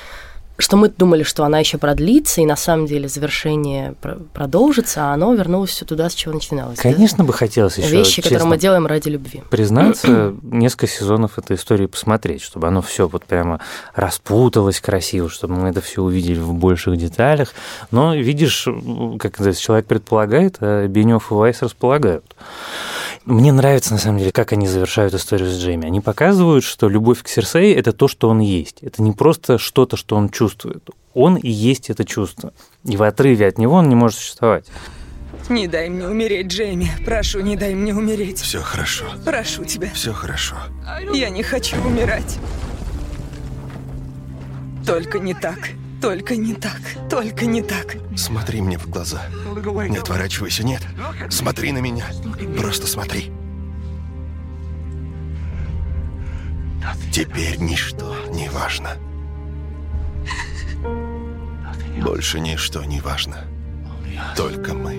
что 0.61 0.77
мы 0.77 0.89
думали, 0.89 1.23
что 1.23 1.45
она 1.45 1.59
еще 1.59 1.79
продлится, 1.79 2.41
и 2.41 2.47
на 2.47 2.57
самом 2.57 2.87
деле 2.87 3.09
завершение 3.09 3.95
продолжится, 4.33 5.11
а 5.11 5.15
оно 5.15 5.35
вернулось 5.35 5.71
все 5.71 5.85
туда, 5.85 6.09
с 6.09 6.15
чего 6.15 6.35
начиналось. 6.35 6.79
Конечно 6.79 7.19
да? 7.19 7.25
бы 7.25 7.33
хотелось 7.33 7.79
еще 7.79 7.89
Вещи, 7.89 8.23
которые 8.23 8.47
мы 8.47 8.59
делаем 8.59 8.87
ради 8.87 9.09
любви. 9.09 9.43
Признаться, 9.51 10.35
несколько 10.43 10.87
сезонов 10.87 11.39
этой 11.39 11.57
истории 11.57 11.87
посмотреть, 11.87 12.43
чтобы 12.43 12.69
оно 12.69 12.83
все 12.83 13.09
вот 13.09 13.25
прямо 13.25 13.61
распуталось 13.95 14.81
красиво, 14.81 15.29
чтобы 15.29 15.55
мы 15.55 15.69
это 15.69 15.81
все 15.81 16.03
увидели 16.03 16.39
в 16.39 16.55
больших 16.55 16.97
деталях. 16.97 17.55
Но 17.91 18.15
видишь, 18.15 18.69
как 19.19 19.39
человек 19.57 19.87
предполагает, 19.87 20.57
а 20.61 20.87
Бенев 20.87 21.31
и 21.31 21.35
Вайс 21.35 21.63
располагают. 21.63 22.25
Мне 23.27 23.53
нравится, 23.53 23.93
на 23.93 23.99
самом 23.99 24.19
деле, 24.19 24.33
как 24.33 24.53
они 24.53 24.67
завершают 24.67 25.13
историю 25.13 25.51
с 25.51 25.59
Джейми. 25.59 25.87
Они 25.87 26.01
показывают, 26.01 26.65
что 26.65 26.89
любовь 26.89 27.23
к 27.23 27.29
Серсей– 27.29 27.75
это 27.77 27.93
то, 27.93 28.09
что 28.09 28.29
он 28.31 28.41
есть. 28.41 28.79
Это 28.83 29.03
не 29.03 29.13
просто 29.13 29.59
что-то, 29.59 29.97
что 29.97 30.17
он 30.17 30.31
чувствует. 30.31 30.89
Он 31.13 31.37
и 31.37 31.51
есть 31.51 31.91
это 31.91 32.05
чувство. 32.05 32.53
И 32.85 32.97
в 32.97 33.03
отрыве 33.03 33.47
от 33.47 33.59
него 33.59 33.75
он 33.75 33.89
не 33.89 33.95
может 33.95 34.19
существовать. 34.19 34.67
Не 35.49 35.67
дай 35.67 35.89
мне 35.89 36.07
умереть, 36.07 36.47
Джейми. 36.47 36.91
Прошу, 37.05 37.41
не 37.41 37.57
дай 37.57 37.75
мне 37.75 37.95
умереть. 37.95 38.41
Все 38.41 38.61
хорошо. 38.61 39.05
Прошу 39.25 39.65
тебя. 39.65 39.91
Все 39.93 40.13
хорошо. 40.13 40.57
Я 41.13 41.29
не 41.29 41.43
хочу 41.43 41.77
умирать. 41.83 42.39
Только 44.87 45.19
не 45.19 45.35
так. 45.35 45.59
Только 46.01 46.37
не 46.37 46.55
так. 46.55 46.81
Только 47.11 47.47
не 47.47 47.63
так. 47.63 47.97
Смотри 48.17 48.63
мне 48.63 48.79
в 48.79 48.89
глаза. 48.89 49.23
Не 49.89 49.99
отворачивайся, 49.99 50.65
нет. 50.65 50.83
Смотри 51.29 51.73
на 51.73 51.79
меня. 51.79 52.07
Просто 52.59 52.87
смотри. 52.87 53.33
Теперь 57.13 57.59
ничто 57.59 58.15
не 58.33 58.49
важно. 58.49 58.91
Больше 62.03 62.41
ничто 62.41 62.85
не 62.85 63.01
важно. 63.01 63.45
Только 64.37 64.75
мы. 64.75 64.95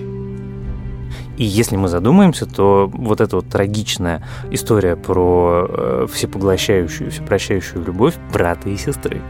И 1.36 1.44
если 1.44 1.76
мы 1.76 1.88
задумаемся, 1.88 2.46
то 2.46 2.90
вот 2.92 3.20
эта 3.20 3.36
вот 3.36 3.48
трагичная 3.48 4.22
история 4.50 4.96
про 4.96 5.66
э, 5.68 6.06
всепоглощающую, 6.12 7.10
всепрощающую 7.10 7.84
любовь 7.84 8.14
брата 8.32 8.68
и 8.68 8.76
сестры. 8.76 9.22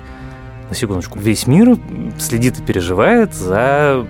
На 0.72 0.76
секундочку, 0.76 1.18
весь 1.18 1.46
мир 1.46 1.76
следит 2.18 2.58
и 2.58 2.62
переживает 2.62 3.34
за 3.34 4.06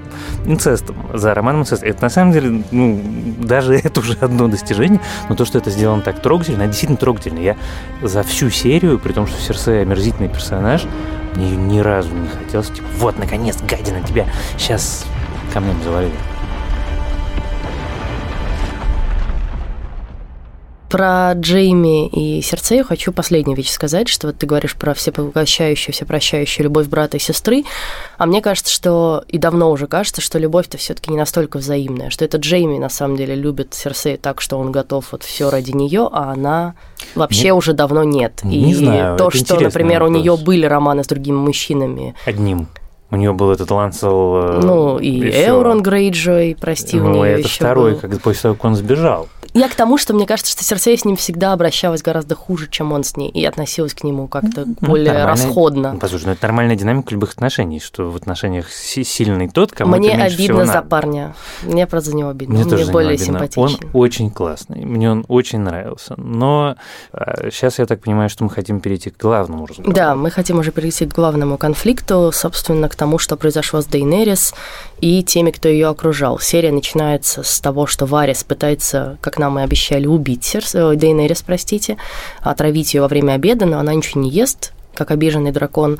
инцестом, 0.46 0.94
за 1.12 1.34
романом 1.34 1.62
инцеста. 1.62 1.84
Это 1.84 2.02
на 2.04 2.08
самом 2.08 2.32
деле, 2.32 2.62
ну, 2.70 3.02
даже 3.38 3.74
это 3.74 3.98
уже 3.98 4.16
одно 4.20 4.46
достижение, 4.46 5.00
но 5.28 5.34
то, 5.34 5.44
что 5.44 5.58
это 5.58 5.70
сделано 5.70 6.02
так 6.02 6.22
трогательно, 6.22 6.68
действительно 6.68 6.98
трогательно. 6.98 7.40
Я 7.40 7.56
за 8.00 8.22
всю 8.22 8.48
серию, 8.48 9.00
при 9.00 9.12
том, 9.12 9.26
что 9.26 9.40
Серсея 9.40 9.82
омерзительный 9.82 10.28
персонаж, 10.28 10.84
мне 11.34 11.50
ни 11.50 11.80
разу 11.80 12.10
не 12.14 12.28
хотелось, 12.28 12.68
типа, 12.68 12.86
вот, 12.98 13.18
наконец, 13.18 13.58
гадина, 13.60 14.00
тебя 14.06 14.24
сейчас 14.56 15.04
камнем 15.52 15.82
завалили. 15.82 16.14
Про 20.92 21.32
Джейми 21.32 22.06
и 22.08 22.42
Сердцею 22.42 22.84
хочу 22.84 23.12
последнюю 23.12 23.56
вещь 23.56 23.70
сказать, 23.70 24.08
что 24.08 24.26
вот 24.26 24.36
ты 24.36 24.46
говоришь 24.46 24.76
про 24.76 24.92
всепоглощающую, 24.92 25.94
всепрощающую 25.94 26.64
любовь 26.64 26.86
брата 26.86 27.16
и 27.16 27.20
сестры, 27.20 27.64
а 28.18 28.26
мне 28.26 28.42
кажется, 28.42 28.70
что 28.70 29.24
и 29.26 29.38
давно 29.38 29.70
уже 29.70 29.86
кажется, 29.86 30.20
что 30.20 30.38
любовь-то 30.38 30.76
все 30.76 30.92
таки 30.92 31.10
не 31.10 31.16
настолько 31.16 31.56
взаимная, 31.56 32.10
что 32.10 32.26
это 32.26 32.36
Джейми 32.36 32.76
на 32.76 32.90
самом 32.90 33.16
деле 33.16 33.34
любит 33.34 33.72
Серсею 33.72 34.18
так, 34.18 34.42
что 34.42 34.58
он 34.58 34.70
готов 34.70 35.12
вот 35.12 35.22
все 35.22 35.48
ради 35.48 35.70
нее, 35.70 36.10
а 36.12 36.30
она 36.30 36.74
вообще 37.14 37.44
не, 37.44 37.52
уже 37.52 37.72
давно 37.72 38.04
нет. 38.04 38.40
Не 38.44 38.72
и 38.72 38.74
знаю, 38.74 39.16
то, 39.16 39.30
что, 39.30 39.58
например, 39.58 40.02
вопрос. 40.02 40.18
у 40.18 40.20
нее 40.20 40.36
были 40.36 40.66
романы 40.66 41.04
с 41.04 41.06
другими 41.06 41.36
мужчинами. 41.36 42.14
Одним. 42.26 42.68
У 43.10 43.16
нее 43.16 43.32
был 43.32 43.50
этот 43.50 43.70
Лансел... 43.70 44.60
Ну, 44.62 44.98
и, 44.98 45.08
и 45.08 45.46
Эурон 45.46 45.82
Грейджой, 45.82 46.54
прости, 46.60 46.98
ну, 46.98 47.06
у 47.06 47.14
нее 47.14 47.40
это 47.40 47.48
второй, 47.48 47.92
был. 47.92 48.00
как 48.00 48.20
после 48.20 48.42
того, 48.42 48.54
как 48.54 48.64
он 48.66 48.74
сбежал. 48.74 49.28
Я 49.54 49.68
к 49.68 49.74
тому, 49.74 49.98
что 49.98 50.14
мне 50.14 50.26
кажется, 50.26 50.52
что 50.52 50.64
Серсея 50.64 50.96
с 50.96 51.04
ним 51.04 51.16
всегда 51.16 51.52
обращалась 51.52 52.02
гораздо 52.02 52.34
хуже, 52.34 52.68
чем 52.70 52.92
он 52.92 53.04
с 53.04 53.16
ней, 53.16 53.28
и 53.28 53.44
относилась 53.44 53.92
к 53.92 54.02
нему 54.02 54.26
как-то 54.28 54.64
ну, 54.66 54.88
более 54.88 55.24
расходно. 55.24 55.96
Послушай, 56.00 56.26
ну 56.26 56.32
это 56.32 56.46
нормальная 56.46 56.76
динамика 56.76 57.12
любых 57.12 57.32
отношений, 57.32 57.78
что 57.78 58.10
в 58.10 58.16
отношениях 58.16 58.70
сильный 58.70 59.48
тот, 59.48 59.72
кому 59.72 59.96
Мне 59.96 60.14
обидно 60.14 60.64
за 60.64 60.74
надо. 60.74 60.88
парня. 60.88 61.34
Мне 61.62 61.86
просто 61.86 62.10
за 62.10 62.16
него 62.16 62.30
обидно. 62.30 62.54
Мне 62.54 62.64
он 62.64 62.70
тоже 62.70 62.84
мне 62.84 62.92
более 62.92 63.14
обидно. 63.14 63.26
симпатичен. 63.26 63.84
Он 63.84 63.90
очень 63.92 64.30
классный, 64.30 64.84
мне 64.84 65.10
он 65.10 65.24
очень 65.28 65.60
нравился. 65.60 66.14
Но 66.16 66.76
сейчас 67.50 67.78
я 67.78 67.86
так 67.86 68.00
понимаю, 68.00 68.30
что 68.30 68.44
мы 68.44 68.50
хотим 68.50 68.80
перейти 68.80 69.10
к 69.10 69.18
главному 69.18 69.66
разговору. 69.66 69.94
Да, 69.94 70.14
мы 70.14 70.30
хотим 70.30 70.58
уже 70.58 70.72
перейти 70.72 71.06
к 71.06 71.14
главному 71.14 71.58
конфликту, 71.58 72.30
собственно, 72.32 72.88
к 72.88 72.94
тому, 72.94 73.18
что 73.18 73.36
произошло 73.36 73.82
с 73.82 73.86
Дейнерис 73.86 74.54
и 75.02 75.24
теми, 75.24 75.50
кто 75.50 75.68
ее 75.68 75.88
окружал. 75.88 76.38
Серия 76.38 76.70
начинается 76.70 77.42
с 77.42 77.60
того, 77.60 77.86
что 77.88 78.06
Варис 78.06 78.44
пытается, 78.44 79.18
как 79.20 79.36
нам 79.36 79.58
и 79.58 79.62
обещали, 79.62 80.06
убить 80.06 80.44
Серс... 80.44 80.72
Дейнерис, 80.72 81.42
простите, 81.42 81.98
отравить 82.40 82.94
ее 82.94 83.02
во 83.02 83.08
время 83.08 83.32
обеда, 83.32 83.66
но 83.66 83.80
она 83.80 83.92
ничего 83.92 84.20
не 84.20 84.30
ест, 84.30 84.72
как 84.94 85.10
обиженный 85.10 85.50
дракон, 85.50 85.98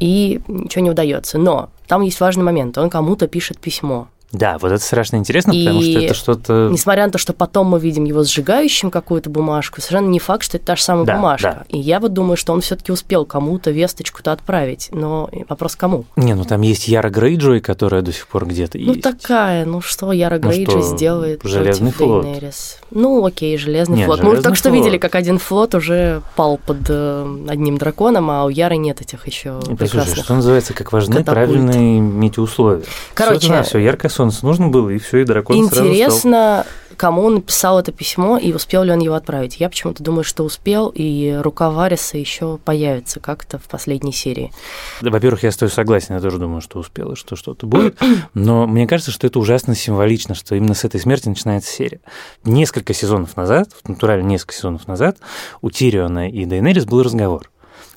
и 0.00 0.40
ничего 0.48 0.82
не 0.82 0.90
удается. 0.90 1.36
Но 1.36 1.68
там 1.86 2.00
есть 2.00 2.20
важный 2.20 2.42
момент. 2.42 2.78
Он 2.78 2.88
кому-то 2.88 3.28
пишет 3.28 3.58
письмо. 3.58 4.08
Да, 4.32 4.58
вот 4.58 4.70
это 4.72 4.82
страшно 4.84 5.16
интересно, 5.16 5.52
И 5.52 5.64
потому 5.64 5.80
что 5.82 5.98
это 6.00 6.14
что-то... 6.14 6.68
Несмотря 6.70 7.06
на 7.06 7.10
то, 7.12 7.18
что 7.18 7.32
потом 7.32 7.68
мы 7.68 7.80
видим 7.80 8.04
его 8.04 8.22
сжигающим 8.24 8.90
какую-то 8.90 9.30
бумажку, 9.30 9.80
совершенно 9.80 10.08
не 10.10 10.18
факт, 10.18 10.44
что 10.44 10.58
это 10.58 10.66
та 10.66 10.76
же 10.76 10.82
самая 10.82 11.06
Да, 11.06 11.16
бумажка. 11.16 11.64
да. 11.70 11.76
И 11.76 11.78
я 11.78 11.98
вот 11.98 12.12
думаю, 12.12 12.36
что 12.36 12.52
он 12.52 12.60
все-таки 12.60 12.92
успел 12.92 13.24
кому-то 13.24 13.70
весточку-то 13.70 14.32
отправить. 14.32 14.90
Но 14.92 15.30
вопрос 15.48 15.76
кому? 15.76 16.04
Не, 16.16 16.34
ну 16.34 16.44
там 16.44 16.60
есть 16.60 16.88
Яра 16.88 17.08
Грейджой, 17.08 17.60
которая 17.60 18.02
до 18.02 18.12
сих 18.12 18.26
пор 18.28 18.46
где-то 18.46 18.76
Ну 18.78 18.92
есть. 18.92 19.02
такая, 19.02 19.64
ну 19.64 19.80
что 19.80 20.12
Яра 20.12 20.38
Ну 20.42 20.52
что, 20.52 20.82
сделает 20.82 21.40
Железный 21.44 21.92
флот. 21.92 22.24
Дейнерис? 22.24 22.78
Ну 22.90 23.24
окей, 23.24 23.56
Железный 23.56 23.96
Нет, 23.98 24.06
флот. 24.06 24.18
Мы 24.18 24.24
Железный 24.30 24.42
только 24.42 24.56
что 24.58 24.68
флот. 24.68 24.78
видели, 24.84 24.98
как 24.98 25.14
один 25.14 25.38
флот 25.38 25.74
уже 25.74 26.20
пал 26.36 26.58
под 26.66 26.78
э, 26.88 27.36
одним 27.48 27.78
драконом, 27.78 28.30
а 28.30 28.44
у 28.44 28.50
Яры 28.50 28.76
нет 28.76 29.00
этих 29.00 29.26
еще 29.26 29.58
прекрасных. 29.78 30.24
что 30.24 30.34
называется, 30.34 30.74
как 30.74 30.92
важны 30.92 31.16
катапульт. 31.16 31.34
правильные 31.34 32.00
метеоусловия. 32.00 32.84
Короче, 33.14 33.62
все 33.62 33.78
яркое 33.78 34.10
солнце 34.18 34.44
нужно 34.44 34.68
было, 34.68 34.90
и 34.90 34.98
все, 34.98 35.18
и 35.18 35.24
дракон. 35.24 35.56
Интересно, 35.56 36.66
кому 36.96 37.22
он 37.22 37.36
написал 37.36 37.78
это 37.78 37.92
письмо 37.92 38.36
и 38.36 38.52
успел 38.52 38.82
ли 38.82 38.90
он 38.90 38.98
его 38.98 39.14
отправить. 39.14 39.60
Я 39.60 39.68
почему-то 39.68 40.02
думаю, 40.02 40.24
что 40.24 40.42
успел, 40.42 40.92
и 40.92 41.38
рука 41.40 41.70
Вариса 41.70 42.18
еще 42.18 42.58
появится 42.58 43.20
как-то 43.20 43.58
в 43.58 43.68
последней 43.68 44.12
серии. 44.12 44.52
Да, 45.00 45.10
Во-первых, 45.10 45.44
я 45.44 45.52
с 45.52 45.56
тобой 45.56 45.70
согласен, 45.70 46.14
я 46.14 46.20
тоже 46.20 46.38
думаю, 46.38 46.60
что 46.60 46.80
успела, 46.80 47.14
что 47.14 47.36
что-то 47.36 47.66
будет, 47.66 47.96
но 48.34 48.66
мне 48.66 48.88
кажется, 48.88 49.12
что 49.12 49.26
это 49.28 49.38
ужасно 49.38 49.76
символично, 49.76 50.34
что 50.34 50.56
именно 50.56 50.74
с 50.74 50.84
этой 50.84 51.00
смерти 51.00 51.28
начинается 51.28 51.72
серия. 51.72 52.00
Несколько 52.44 52.92
сезонов 52.92 53.36
назад, 53.36 53.70
натурально 53.86 54.26
несколько 54.26 54.54
сезонов 54.54 54.88
назад, 54.88 55.18
у 55.62 55.70
Тириона 55.70 56.28
и 56.28 56.44
Дейнерис 56.44 56.84
был 56.84 57.02
разговор 57.02 57.50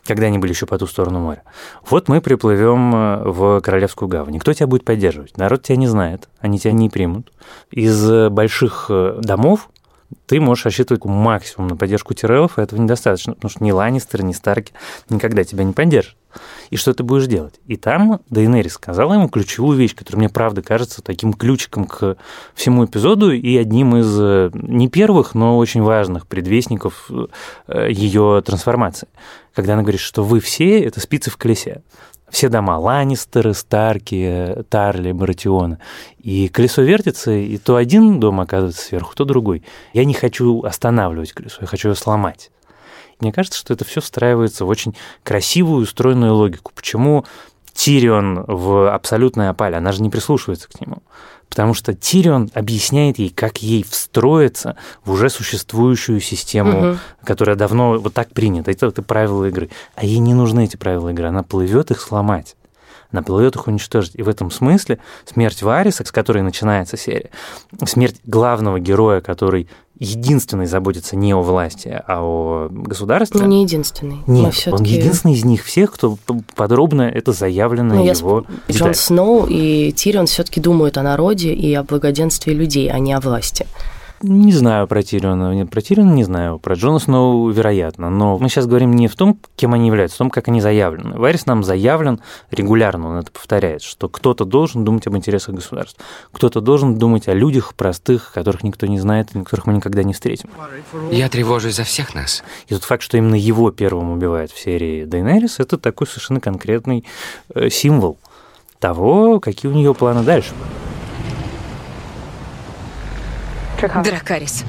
когда 0.06 0.28
они 0.28 0.38
были 0.38 0.52
еще 0.52 0.66
по 0.66 0.78
ту 0.78 0.88
сторону 0.88 1.20
моря. 1.20 1.44
Вот 1.88 2.08
мы 2.08 2.22
приплывем 2.22 2.96
э, 2.96 3.24
в 3.26 3.62
Королевскую 3.62 4.10
гавань. 4.10 4.40
Кто 4.40 4.54
тебя 4.54 4.68
будет 4.68 4.86
поддерживать? 4.86 5.38
Народ 5.38 5.64
тебя 5.64 5.76
не 5.78 5.88
знает, 5.88 6.30
они 6.40 6.60
тебя 6.60 6.74
не 6.74 6.90
примут. 6.90 7.32
Из 7.72 8.10
э, 8.10 8.30
больших 8.30 8.88
э, 8.90 9.20
домов 9.22 9.70
ты 10.26 10.40
можешь 10.40 10.66
рассчитывать 10.66 11.06
максимум 11.06 11.70
на 11.70 11.78
поддержку 11.78 12.14
Тиреллов, 12.14 12.58
и 12.58 12.62
этого 12.62 12.80
недостаточно, 12.80 13.34
потому 13.34 13.50
что 13.50 13.64
ни 13.64 13.72
Ланнистеры, 13.72 14.24
ни 14.24 14.34
Старки 14.34 14.74
никогда 15.10 15.44
тебя 15.44 15.64
не 15.64 15.74
поддержат. 15.74 16.16
И 16.72 16.78
что 16.78 16.94
ты 16.94 17.04
будешь 17.04 17.28
делать? 17.28 17.60
И 17.68 17.76
там 17.76 18.22
Дейнерис 18.30 18.74
сказала 18.74 19.14
ему 19.14 19.28
ключевую 19.28 19.78
вещь, 19.78 19.94
которая 19.94 20.20
мне, 20.20 20.30
правда, 20.30 20.62
кажется 20.62 21.04
таким 21.04 21.34
ключиком 21.34 21.86
к 21.86 22.16
всему 22.56 22.86
эпизоду 22.86 23.32
и 23.32 23.58
одним 23.58 23.98
из 23.98 24.18
э, 24.20 24.50
не 24.54 24.88
первых, 24.88 25.36
но 25.36 25.58
очень 25.58 25.82
важных 25.84 26.28
предвестников 26.28 27.12
э, 27.68 27.92
ее 27.92 28.42
трансформации. 28.46 29.10
Когда 29.54 29.74
она 29.74 29.82
говорит, 29.84 30.00
что 30.00 30.24
вы 30.24 30.40
все– 30.40 30.80
это 30.86 31.02
спицы 31.02 31.30
в 31.30 31.36
колесе 31.36 31.84
все 32.30 32.48
дома 32.48 32.78
Ланнистеры, 32.80 33.54
Старки, 33.54 34.64
Тарли, 34.70 35.12
Баратионы. 35.12 35.80
И 36.20 36.48
колесо 36.48 36.82
вертится, 36.82 37.32
и 37.32 37.58
то 37.58 37.76
один 37.76 38.22
дом 38.22 38.40
оказывается 38.40 38.82
сверху, 38.82 39.14
то 39.16 39.26
другой. 39.26 39.64
Я 39.92 40.06
не 40.06 40.14
хочу 40.14 40.64
останавливать 40.64 41.34
колесо, 41.34 41.58
я 41.60 41.68
хочу 41.68 41.90
его 41.90 41.96
сломать. 41.96 42.50
Мне 43.22 43.32
кажется, 43.32 43.60
что 43.60 43.74
это 43.74 43.86
все 43.86 44.02
встраивается 44.02 44.66
в 44.66 44.70
очень 44.70 44.96
красивую, 45.24 45.84
устроенную 45.84 46.34
логику. 46.36 46.72
Почему 46.76 47.26
Тирион 47.74 48.44
в 48.48 48.94
абсолютной 48.94 49.50
опале, 49.50 49.78
она 49.78 49.92
же 49.92 50.02
не 50.02 50.10
прислушивается 50.10 50.68
к 50.68 50.82
нему. 50.82 50.98
Потому 51.50 51.74
что 51.74 51.94
Тирион 51.94 52.50
объясняет 52.54 53.20
ей, 53.20 53.30
как 53.30 53.58
ей 53.62 53.84
встроиться 53.84 54.78
в 55.04 55.12
уже 55.12 55.30
существующую 55.30 56.22
систему, 56.22 56.80
Мгм. 56.82 57.00
которая 57.26 57.56
давно 57.56 57.98
вот 58.00 58.14
так 58.14 58.30
принята. 58.32 58.72
Это, 58.72 58.88
это 58.88 59.02
правила 59.02 59.46
игры. 59.46 59.70
А 59.96 60.06
ей 60.06 60.20
не 60.20 60.34
нужны 60.34 60.64
эти 60.66 60.78
правила 60.78 61.10
игры. 61.10 61.28
Она 61.28 61.44
плывет 61.44 61.92
их 61.92 62.00
сломать. 62.00 62.56
Она 63.12 63.22
плывет 63.24 63.56
их 63.56 63.68
уничтожить. 63.68 64.14
И 64.16 64.24
в 64.24 64.30
этом 64.30 64.52
смысле 64.52 65.00
смерть 65.26 65.62
Вариса, 65.62 66.06
с 66.06 66.12
которой 66.12 66.44
начинается 66.44 66.98
серия, 66.98 67.30
смерть 67.86 68.18
главного 68.26 68.80
героя, 68.80 69.22
который 69.22 69.68
единственный 70.00 70.66
заботится 70.66 71.16
не 71.16 71.32
о 71.34 71.42
власти, 71.42 72.02
а 72.08 72.24
о 72.24 72.70
государстве. 72.72 73.40
Ну, 73.42 73.46
не 73.48 73.62
единственный. 73.64 74.18
Нет, 74.26 74.46
он 74.46 74.52
всё-таки- 74.52 74.96
единственный 74.96 75.34
из 75.36 75.46
них 75.46 75.64
всех, 75.64 75.92
кто 75.94 76.18
подробно 76.56 77.04
это 77.04 77.34
заявлено 77.34 77.96
Ну, 77.96 78.04
я 78.06 78.14
его 78.14 78.42
сп- 78.42 78.72
Джон 78.72 78.94
Сноу 78.96 79.46
и 79.48 79.92
Тирион 79.92 80.26
все-таки 80.26 80.60
думают 80.60 80.98
о 80.98 81.04
народе 81.04 81.54
и 81.54 81.72
о 81.76 81.84
благоденствии 81.84 82.52
людей, 82.54 82.90
а 82.90 82.98
не 82.98 83.14
о 83.14 83.20
власти. 83.20 83.68
Не 84.24 84.54
знаю 84.54 84.88
про 84.88 85.02
Тириона. 85.02 85.54
Нет, 85.54 85.70
про 85.70 85.82
Тириона 85.82 86.12
не 86.12 86.24
знаю. 86.24 86.60
Про 86.60 86.76
Джона 86.76 87.00
Сноу, 87.00 87.50
вероятно. 87.50 88.10
Но 88.10 88.38
мы 88.38 88.50
сейчас 88.50 88.68
говорим 88.68 88.94
не 88.94 89.08
в 89.08 89.16
том, 89.16 89.40
кем 89.56 89.74
они 89.74 89.88
являются, 89.88 90.16
а 90.16 90.18
в 90.18 90.20
том, 90.20 90.30
как 90.30 90.48
они 90.48 90.62
заявлены. 90.62 91.18
Варис 91.18 91.46
нам 91.46 91.64
заявлен 91.64 92.22
регулярно, 92.52 93.10
он 93.10 93.18
это 93.18 93.32
повторяет, 93.32 93.82
что 93.82 94.10
кто-то 94.10 94.46
должен 94.46 94.86
думать 94.86 95.08
об 95.08 95.18
интересах 95.18 95.56
государства, 95.56 96.04
кто-то 96.32 96.62
должен 96.62 96.98
думать 96.98 97.28
о 97.28 97.34
людях 97.34 97.74
простых, 97.74 98.32
которых 98.34 98.64
никто 98.64 98.86
не 98.86 99.00
знает, 99.00 99.36
и 99.36 99.40
которых 99.44 99.66
мы 99.66 99.74
никогда 99.74 100.04
не 100.04 100.14
встретим. 100.14 100.50
Я 101.12 101.30
тревожусь 101.30 101.76
за 101.76 101.84
всех 101.84 102.14
нас. 102.14 102.44
И 102.68 102.74
тот 102.74 102.84
факт, 102.84 103.02
что 103.02 103.18
именно 103.18 103.36
его 103.36 103.72
первым 103.72 104.12
убивают 104.12 104.52
в 104.52 104.60
серии 104.60 105.06
Дейнерис, 105.06 105.60
это 105.60 105.78
такой 105.78 106.08
совершенно 106.08 106.40
конкретный 106.40 107.06
э, 107.56 107.70
символ 107.70 108.18
того, 108.80 109.40
какие 109.40 109.72
у 109.72 109.74
нее 109.74 109.94
планы 109.94 110.24
дальше. 110.24 110.52
Дракарис. 113.82 114.64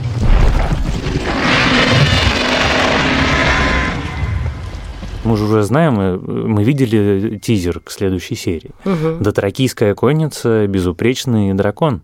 Мы 5.24 5.36
же 5.36 5.44
уже 5.44 5.62
знаем, 5.62 5.94
мы, 5.94 6.18
мы 6.18 6.64
видели 6.64 7.38
тизер 7.38 7.80
к 7.80 7.90
следующей 7.90 8.34
серии. 8.34 8.70
Мгм. 8.84 9.22
Дотракийская 9.22 9.94
конница, 9.94 10.66
безупречный 10.66 11.52
дракон. 11.52 12.02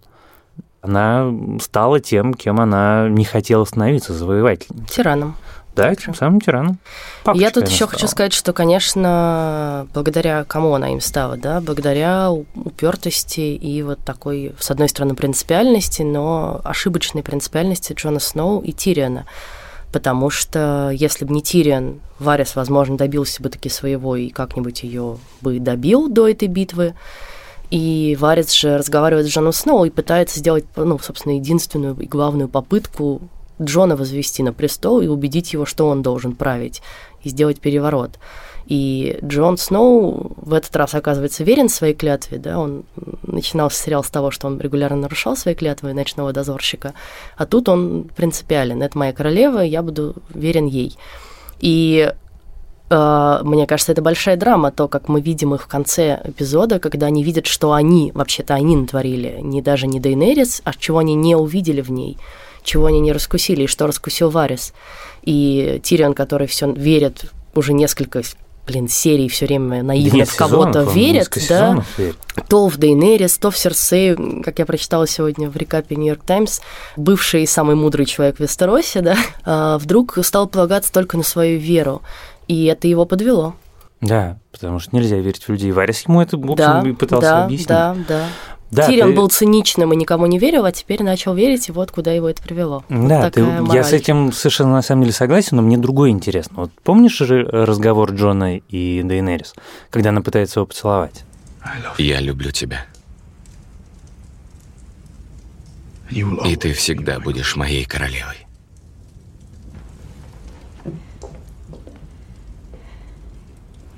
Она 0.82 1.32
стала 1.60 1.98
тем, 1.98 2.34
кем 2.34 2.60
она 2.60 3.08
не 3.08 3.24
хотела 3.24 3.64
становиться, 3.64 4.12
завоевательницей. 4.12 4.86
Тираном. 4.94 5.34
Да, 5.78 5.94
тем 5.94 6.14
самым 6.14 6.40
тираном. 6.40 6.78
Папочкой 7.25 7.44
Я 7.44 7.50
тут 7.50 7.66
еще 7.66 7.76
стала. 7.76 7.90
хочу 7.90 8.08
сказать, 8.08 8.32
что, 8.32 8.52
конечно, 8.52 9.87
благодаря 9.94 10.44
кому 10.44 10.75
она 10.75 10.92
им 10.92 11.00
стала, 11.00 11.37
да, 11.37 11.61
благодаря 11.61 12.30
упертости 12.30 13.40
и 13.40 13.82
вот 13.82 14.00
такой, 14.04 14.54
с 14.58 14.70
одной 14.70 14.88
стороны, 14.88 15.14
принципиальности, 15.14 16.02
но 16.02 16.61
ошибочной 16.64 17.23
принципиальности 17.23 17.92
Джона 17.92 18.20
Сноу 18.20 18.61
и 18.61 18.73
Тириона. 18.73 19.26
Потому 19.92 20.28
что 20.28 20.90
если 20.92 21.25
бы 21.25 21.32
не 21.32 21.42
Тирион, 21.42 22.00
Варис, 22.18 22.56
возможно, 22.56 22.97
добился 22.97 23.42
бы 23.42 23.49
таки 23.49 23.68
своего 23.68 24.16
и 24.16 24.28
как-нибудь 24.28 24.82
ее 24.82 25.18
бы 25.40 25.58
добил 25.61 26.08
до 26.08 26.28
этой 26.28 26.49
битвы. 26.49 26.94
И 27.70 28.16
Варис 28.18 28.52
же 28.52 28.78
разговаривает 28.78 29.26
с 29.26 29.30
Джоном 29.30 29.52
Сноу 29.52 29.85
и 29.85 29.90
пытается 29.90 30.38
сделать, 30.38 30.64
ну, 30.76 30.99
собственно, 30.99 31.35
единственную 31.35 31.97
и 31.97 32.06
главную 32.06 32.49
попытку 32.49 33.23
Джона 33.60 33.96
возвести 33.96 34.42
на 34.42 34.52
престол 34.52 35.00
и 35.00 35.06
убедить 35.06 35.52
его, 35.52 35.66
что 35.66 35.88
он 35.88 36.02
должен 36.02 36.34
править, 36.34 36.82
и 37.22 37.28
сделать 37.28 37.60
переворот. 37.60 38.18
И 38.68 39.18
Джон 39.24 39.56
Сноу 39.56 40.32
в 40.36 40.52
этот 40.52 40.76
раз 40.76 40.94
оказывается 40.94 41.42
верен 41.42 41.70
своей 41.70 41.94
клятве, 41.94 42.36
да, 42.36 42.58
он 42.58 42.84
начинал 43.22 43.70
сериал 43.70 44.04
с 44.04 44.10
того, 44.10 44.30
что 44.30 44.46
он 44.46 44.60
регулярно 44.60 44.98
нарушал 44.98 45.36
свои 45.38 45.54
клятвы 45.54 45.94
ночного 45.94 46.34
дозорщика, 46.34 46.92
а 47.38 47.46
тут 47.46 47.70
он 47.70 48.10
принципиален. 48.14 48.82
Это 48.82 48.98
моя 48.98 49.14
королева, 49.14 49.60
я 49.60 49.82
буду 49.82 50.16
верен 50.34 50.66
ей. 50.66 50.98
И 51.60 52.12
э, 52.90 53.40
мне 53.42 53.66
кажется, 53.66 53.92
это 53.92 54.02
большая 54.02 54.36
драма, 54.36 54.70
то, 54.70 54.86
как 54.86 55.08
мы 55.08 55.22
видим 55.22 55.54
их 55.54 55.62
в 55.62 55.66
конце 55.66 56.20
эпизода, 56.24 56.78
когда 56.78 57.06
они 57.06 57.22
видят, 57.22 57.46
что 57.46 57.72
они, 57.72 58.12
вообще-то 58.14 58.52
они 58.52 58.76
натворили, 58.76 59.38
не 59.40 59.62
даже 59.62 59.86
не 59.86 59.98
Дейнерис, 59.98 60.60
а 60.64 60.74
чего 60.74 60.98
они 60.98 61.14
не 61.14 61.36
увидели 61.36 61.80
в 61.80 61.90
ней, 61.90 62.18
чего 62.68 62.87
они 62.87 63.00
не 63.00 63.12
раскусили, 63.12 63.64
и 63.64 63.66
что 63.66 63.87
раскусил 63.87 64.30
Варис. 64.30 64.72
И 65.22 65.80
Тирион, 65.82 66.14
который 66.14 66.46
все 66.46 66.70
верит 66.70 67.25
уже 67.54 67.72
несколько 67.72 68.22
блин, 68.66 68.87
серий 68.87 69.28
все 69.30 69.46
время 69.46 69.82
наивно 69.82 70.26
в 70.26 70.37
кого-то 70.37 70.84
несколько 70.94 71.48
да, 71.48 71.84
верит. 71.96 72.16
то 72.48 72.68
в 72.68 72.76
Дейнерис, 72.76 73.38
то 73.38 73.50
в 73.50 73.56
Серсею, 73.56 74.42
как 74.44 74.58
я 74.58 74.66
прочитала 74.66 75.06
сегодня 75.06 75.48
в 75.48 75.56
рекапе 75.56 75.96
Нью-Йорк 75.96 76.22
Таймс, 76.22 76.60
бывший 76.94 77.46
самый 77.46 77.76
мудрый 77.76 78.04
человек 78.04 78.37
в 78.37 78.40
Вестеросе, 78.40 79.00
да, 79.00 79.16
а, 79.44 79.78
вдруг 79.78 80.18
стал 80.22 80.46
полагаться 80.48 80.92
только 80.92 81.16
на 81.16 81.22
свою 81.22 81.58
веру, 81.58 82.02
и 82.46 82.66
это 82.66 82.87
его 82.87 83.06
подвело. 83.06 83.54
Да, 84.02 84.38
потому 84.52 84.78
что 84.78 84.94
нельзя 84.94 85.16
верить 85.16 85.44
в 85.44 85.48
людей. 85.48 85.72
Варис 85.72 86.06
ему 86.06 86.20
это, 86.20 86.37
в 86.37 86.50
общем, 86.50 86.56
Да, 86.56 86.82
пытался 86.98 87.28
да, 87.28 87.44
объяснить. 87.44 87.68
да, 87.68 87.96
да. 88.06 88.25
Да, 88.70 88.87
Тирион 88.87 89.10
ты- 89.10 89.16
был 89.16 89.28
циничным 89.30 89.92
и 89.94 89.96
никому 89.96 90.26
не 90.26 90.38
верил, 90.38 90.64
а 90.66 90.72
теперь 90.72 91.02
начал 91.02 91.34
верить, 91.34 91.68
и 91.68 91.72
вот 91.72 91.90
куда 91.90 92.12
его 92.12 92.28
это 92.28 92.42
привело. 92.42 92.84
Вот 92.88 93.08
Да, 93.08 93.30
ты- 93.30 93.42
такая 93.42 93.64
я 93.75 93.82
с 93.82 93.92
этим 93.94 94.30
совершенно 94.32 94.72
на 94.72 94.82
самом 94.82 95.02
деле 95.02 95.14
согласен, 95.14 95.56
но 95.56 95.62
мне 95.62 95.78
другое 95.78 96.10
интересно. 96.10 96.54
Вот 96.56 96.70
помнишь 96.84 97.16
же 97.16 97.44
разговор 97.44 98.12
Джона 98.12 98.58
и 98.58 99.02
Дейнерис, 99.02 99.54
когда 99.90 100.10
она 100.10 100.20
пытается 100.20 100.60
его 100.60 100.66
поцеловать? 100.66 101.25
Я 101.96 102.20
люблю 102.20 102.50
тебя. 102.50 102.84
И 106.10 106.56
ты 106.56 106.72
всегда 106.72 107.20
будешь 107.20 107.56
моей 107.56 107.84
королевой. 107.84 108.46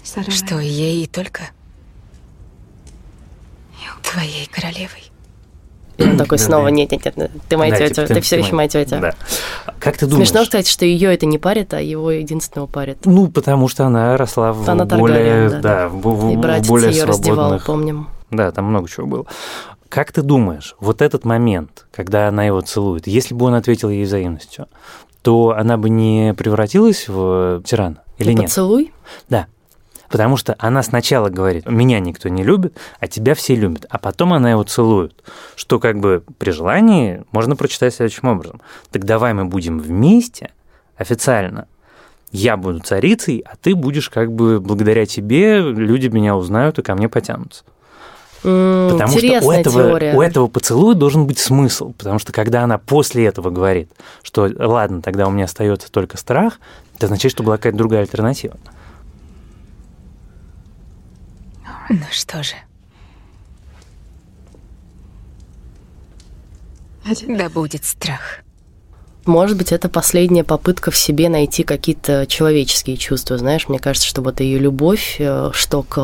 Что, 0.05 0.59
ей 0.59 1.07
только 1.07 1.51
твоей 4.03 4.47
королевой? 4.51 5.11
И 5.99 6.03
он 6.03 6.17
такой 6.17 6.39
снова, 6.39 6.69
нет, 6.69 6.91
нет, 6.93 7.15
нет, 7.15 7.31
ты 7.49 7.57
моя 7.59 7.73
Да, 7.73 7.77
тетя, 7.79 8.03
типа, 8.07 8.15
ты, 8.15 8.21
все 8.23 8.39
еще 8.39 8.55
моя 8.55 8.69
тетя. 8.69 8.99
Да. 9.01 9.13
Как 9.79 9.99
ты 9.99 10.07
думаешь? 10.07 10.29
Смешно, 10.29 10.45
кстати, 10.45 10.71
что 10.71 10.87
ее 10.87 11.13
это 11.13 11.27
не 11.27 11.37
парит, 11.39 11.75
а 11.75 11.81
его 11.83 12.11
единственного 12.11 12.67
парит. 12.67 13.01
Ну, 13.05 13.29
потому 13.29 13.69
что 13.69 13.85
она 13.85 14.17
росла 14.17 14.55
в 14.55 14.69
Она 14.69 14.87
более, 14.87 15.51
да, 15.51 15.61
да, 15.61 15.89
в, 15.89 16.01
в- 16.01 16.33
И 16.33 16.37
в 16.37 16.41
братец 16.41 16.69
более 16.69 16.91
ее 16.91 17.05
раздевал, 17.05 17.37
свободных. 17.37 17.67
помним. 17.67 18.09
Да, 18.31 18.51
там 18.51 18.65
много 18.67 18.89
чего 18.89 19.07
было. 19.07 19.27
Как 19.91 20.11
ты 20.13 20.23
думаешь, 20.23 20.75
вот 20.81 21.03
этот 21.03 21.25
момент, 21.27 21.87
когда 21.93 22.29
она 22.29 22.45
его 22.45 22.63
целует, 22.63 23.07
если 23.07 23.35
бы 23.35 23.45
он 23.47 23.55
ответил 23.55 23.91
ей 23.91 24.05
взаимностью, 24.05 24.69
то 25.21 25.51
она 25.55 25.77
бы 25.77 25.91
не 25.91 26.33
превратилась 26.33 27.09
в 27.09 27.63
тирана 27.67 28.03
или 28.17 28.33
нет? 28.33 28.45
Поцелуй? 28.45 28.93
Да. 29.29 29.49
Потому 30.11 30.37
что 30.37 30.57
она 30.59 30.83
сначала 30.83 31.29
говорит, 31.29 31.67
меня 31.67 32.01
никто 32.01 32.29
не 32.29 32.43
любит, 32.43 32.77
а 32.99 33.07
тебя 33.07 33.35
все 33.37 33.55
любят, 33.55 33.87
а 33.89 33.99
потом 33.99 34.33
она 34.33 34.51
его 34.51 34.65
целует, 34.65 35.15
что 35.55 35.79
как 35.79 36.01
бы 36.01 36.25
при 36.39 36.51
желании 36.51 37.23
можно 37.31 37.55
прочитать 37.55 37.95
следующим 37.95 38.27
образом. 38.29 38.61
Так 38.91 39.05
давай 39.05 39.35
мы 39.35 39.45
будем 39.45 39.79
вместе 39.79 40.51
официально. 40.97 41.69
Я 42.33 42.57
буду 42.57 42.81
царицей, 42.81 43.45
а 43.47 43.55
ты 43.57 43.75
будешь 43.77 44.11
как 44.11 44.33
бы 44.33 44.61
благодаря 44.61 45.07
тебе 45.07 45.61
люди 45.61 46.09
меня 46.09 46.37
узнают 46.37 46.79
и 46.79 46.83
ко 46.83 46.95
мне 46.97 47.09
потянутся. 47.09 47.63
М, 48.43 48.91
Потому 48.93 49.17
что 49.17 49.47
у 49.47 49.51
этого, 49.53 49.83
теория. 49.83 50.15
у 50.15 50.23
этого 50.23 50.47
поцелуя 50.49 50.95
должен 50.95 51.27
быть 51.27 51.39
смысл. 51.39 51.93
Потому 51.97 52.19
что 52.19 52.33
когда 52.33 52.63
она 52.63 52.79
после 52.79 53.27
этого 53.27 53.51
говорит, 53.51 53.91
что 54.23 54.49
ладно, 54.59 55.03
тогда 55.03 55.27
у 55.27 55.31
меня 55.31 55.45
остается 55.45 55.91
только 55.91 56.17
страх, 56.17 56.59
это 56.97 57.07
означает, 57.07 57.33
что 57.33 57.43
была 57.43 57.57
какая-то 57.59 57.79
другая 57.79 58.03
альтернатива. 58.03 58.57
Ну 61.91 62.05
что 62.13 62.41
же. 62.45 62.55
Да 67.27 67.49
будет 67.49 67.85
страх. 67.85 68.39
Может 69.27 69.59
быть, 69.59 69.73
это 69.73 69.89
последняя 69.89 70.45
попытка 70.45 70.93
в 70.93 70.97
себе 70.97 71.29
найти 71.29 71.65
какие-то 71.65 72.27
человеческие 72.29 72.97
чувства. 72.97 73.39
Знаешь, 73.39 73.69
мне 73.69 73.81
кажется, 73.81 74.09
что 74.09 74.23
вот 74.23 74.41
ее 74.41 74.59
любовь, 74.59 75.17
э, 75.19 75.51
что 75.53 75.83
к 75.83 75.99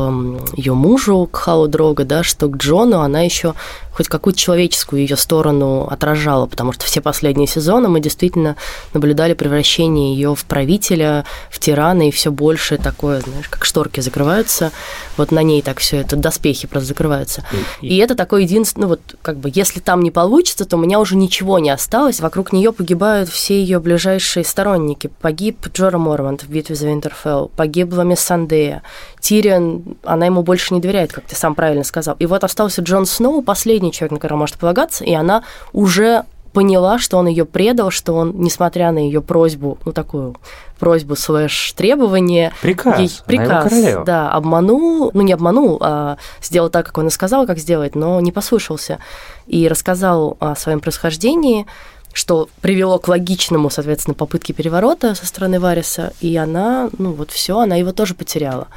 ее 0.57 0.73
мужу, 0.73 1.27
к 1.31 1.37
Халу 1.37 1.69
Дрога, 1.69 2.03
да, 2.03 2.21
что 2.21 2.49
к 2.49 2.57
Джону, 2.57 2.99
она 2.99 3.21
еще 3.21 3.55
хоть 3.97 4.07
какую-то 4.07 4.37
человеческую 4.39 5.01
ее 5.01 5.17
сторону 5.17 5.87
отражала, 5.89 6.45
потому 6.45 6.71
что 6.71 6.85
все 6.85 7.01
последние 7.01 7.47
сезоны 7.47 7.89
мы 7.89 7.99
действительно 7.99 8.55
наблюдали 8.93 9.33
превращение 9.33 10.13
ее 10.13 10.35
в 10.35 10.45
правителя, 10.45 11.25
в 11.49 11.57
тирана, 11.57 12.07
и 12.07 12.11
все 12.11 12.31
больше 12.31 12.77
такое, 12.77 13.21
знаешь, 13.21 13.49
как 13.49 13.65
шторки 13.65 13.99
закрываются, 13.99 14.71
вот 15.17 15.31
на 15.31 15.41
ней 15.41 15.63
так 15.63 15.79
все 15.79 15.97
это, 15.97 16.15
доспехи 16.15 16.67
просто 16.67 16.89
закрываются. 16.89 17.43
И- 17.81 17.87
И 17.87 17.97
это 17.97 18.13
такой 18.13 18.43
единственный, 18.43 18.83
ну 18.83 18.87
вот 18.89 19.01
как 19.23 19.37
бы, 19.37 19.51
если 19.51 19.79
там 19.79 20.03
не 20.03 20.11
получится, 20.11 20.65
то 20.65 20.77
у 20.77 20.79
меня 20.79 20.99
уже 20.99 21.15
ничего 21.15 21.57
не 21.57 21.71
осталось. 21.71 22.19
Вокруг 22.19 22.53
нее 22.53 22.71
погибают 22.71 23.29
все 23.29 23.59
ее 23.59 23.79
ближайшие 23.79 24.45
сторонники. 24.45 25.09
Погиб 25.21 25.65
Джора 25.73 25.97
Мормонт 25.97 26.43
в 26.43 26.49
битве 26.49 26.75
за 26.75 26.85
Винтерфелл, 26.87 27.49
погибла 27.55 28.03
мисс 28.03 28.19
Сандея. 28.19 28.83
Тирион, 29.19 29.97
она 30.03 30.27
ему 30.27 30.43
больше 30.43 30.73
не 30.75 30.79
доверяет, 30.79 31.11
как 31.11 31.25
ты 31.25 31.35
сам 31.35 31.55
правильно 31.55 31.83
сказал. 31.83 32.15
И 32.19 32.25
вот 32.27 32.43
остался 32.43 32.81
Джон 32.83 33.05
Сноу, 33.07 33.41
последний 33.41 33.86
человек, 33.91 34.13
на 34.13 34.19
которого 34.19 34.39
может 34.39 34.57
полагаться, 34.57 35.03
и 35.03 35.13
она 35.13 35.43
уже 35.73 36.25
поняла, 36.57 36.97
что 36.97 37.17
он 37.17 37.27
ее 37.27 37.45
предал, 37.45 37.91
что 37.91 38.13
он, 38.13 38.33
несмотря 38.37 38.91
на 38.91 38.97
ее 38.97 39.21
просьбу, 39.21 39.77
ну 39.85 39.91
такую 39.91 40.35
просьбу 40.79 41.15
слэш 41.15 41.73
требование, 41.73 42.51
Приказ. 42.61 42.99
ей 42.99 43.11
приказ, 43.27 43.71
да, 44.05 44.31
обманул, 44.31 45.11
ну 45.13 45.21
не 45.21 45.33
обманул, 45.33 45.77
а 45.81 46.17
сделал 46.41 46.69
так, 46.69 46.87
как 46.87 46.97
он 46.97 47.07
и 47.07 47.11
сказал, 47.11 47.45
как 47.45 47.59
сделать, 47.59 47.95
но 47.95 48.19
не 48.21 48.31
послушался. 48.31 48.97
И 49.45 49.67
рассказал 49.67 50.35
о 50.39 50.55
своем 50.55 50.79
происхождении, 50.79 51.67
что 52.11 52.49
привело 52.61 52.97
к 52.97 53.07
логичному, 53.07 53.69
соответственно, 53.69 54.15
попытке 54.15 54.53
переворота 54.53 55.13
со 55.13 55.27
стороны 55.27 55.59
Вариса, 55.59 56.13
и 56.21 56.35
она, 56.35 56.89
ну 56.97 57.11
вот 57.11 57.29
все, 57.29 57.59
она 57.59 57.75
его 57.75 57.91
тоже 57.91 58.15
потеряла. 58.15 58.67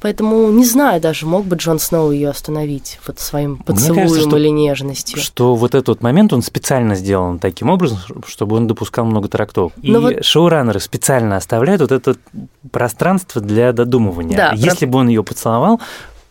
Поэтому 0.00 0.48
не 0.50 0.64
знаю 0.64 1.00
даже, 1.00 1.26
мог 1.26 1.44
бы 1.44 1.56
Джон 1.56 1.78
Сноу 1.78 2.12
ее 2.12 2.30
остановить 2.30 2.98
вот 3.06 3.18
своим 3.18 3.56
кажется, 3.58 3.88
поцелуем 3.92 4.28
что- 4.28 4.36
или 4.38 4.48
нежностью. 4.48 5.18
Что 5.18 5.54
вот 5.54 5.74
этот 5.74 5.88
вот 5.88 6.02
момент, 6.02 6.32
он 6.32 6.42
специально 6.42 6.94
сделан 6.94 7.38
таким 7.38 7.70
образом, 7.70 7.98
чтобы 8.26 8.56
он 8.56 8.66
допускал 8.66 9.04
много 9.06 9.28
трактовок. 9.28 9.72
И 9.82 9.90
Ну 9.90 10.00
вот- 10.00 10.24
шоураннеры 10.24 10.80
специально 10.80 11.36
оставляют 11.36 11.80
вот 11.80 11.92
это 11.92 12.16
пространство 12.70 13.40
для 13.40 13.72
додумывания. 13.72 14.36
Да, 14.36 14.52
Если 14.54 14.86
бы 14.86 14.98
он 14.98 15.08
ее 15.08 15.22
поцеловал, 15.24 15.80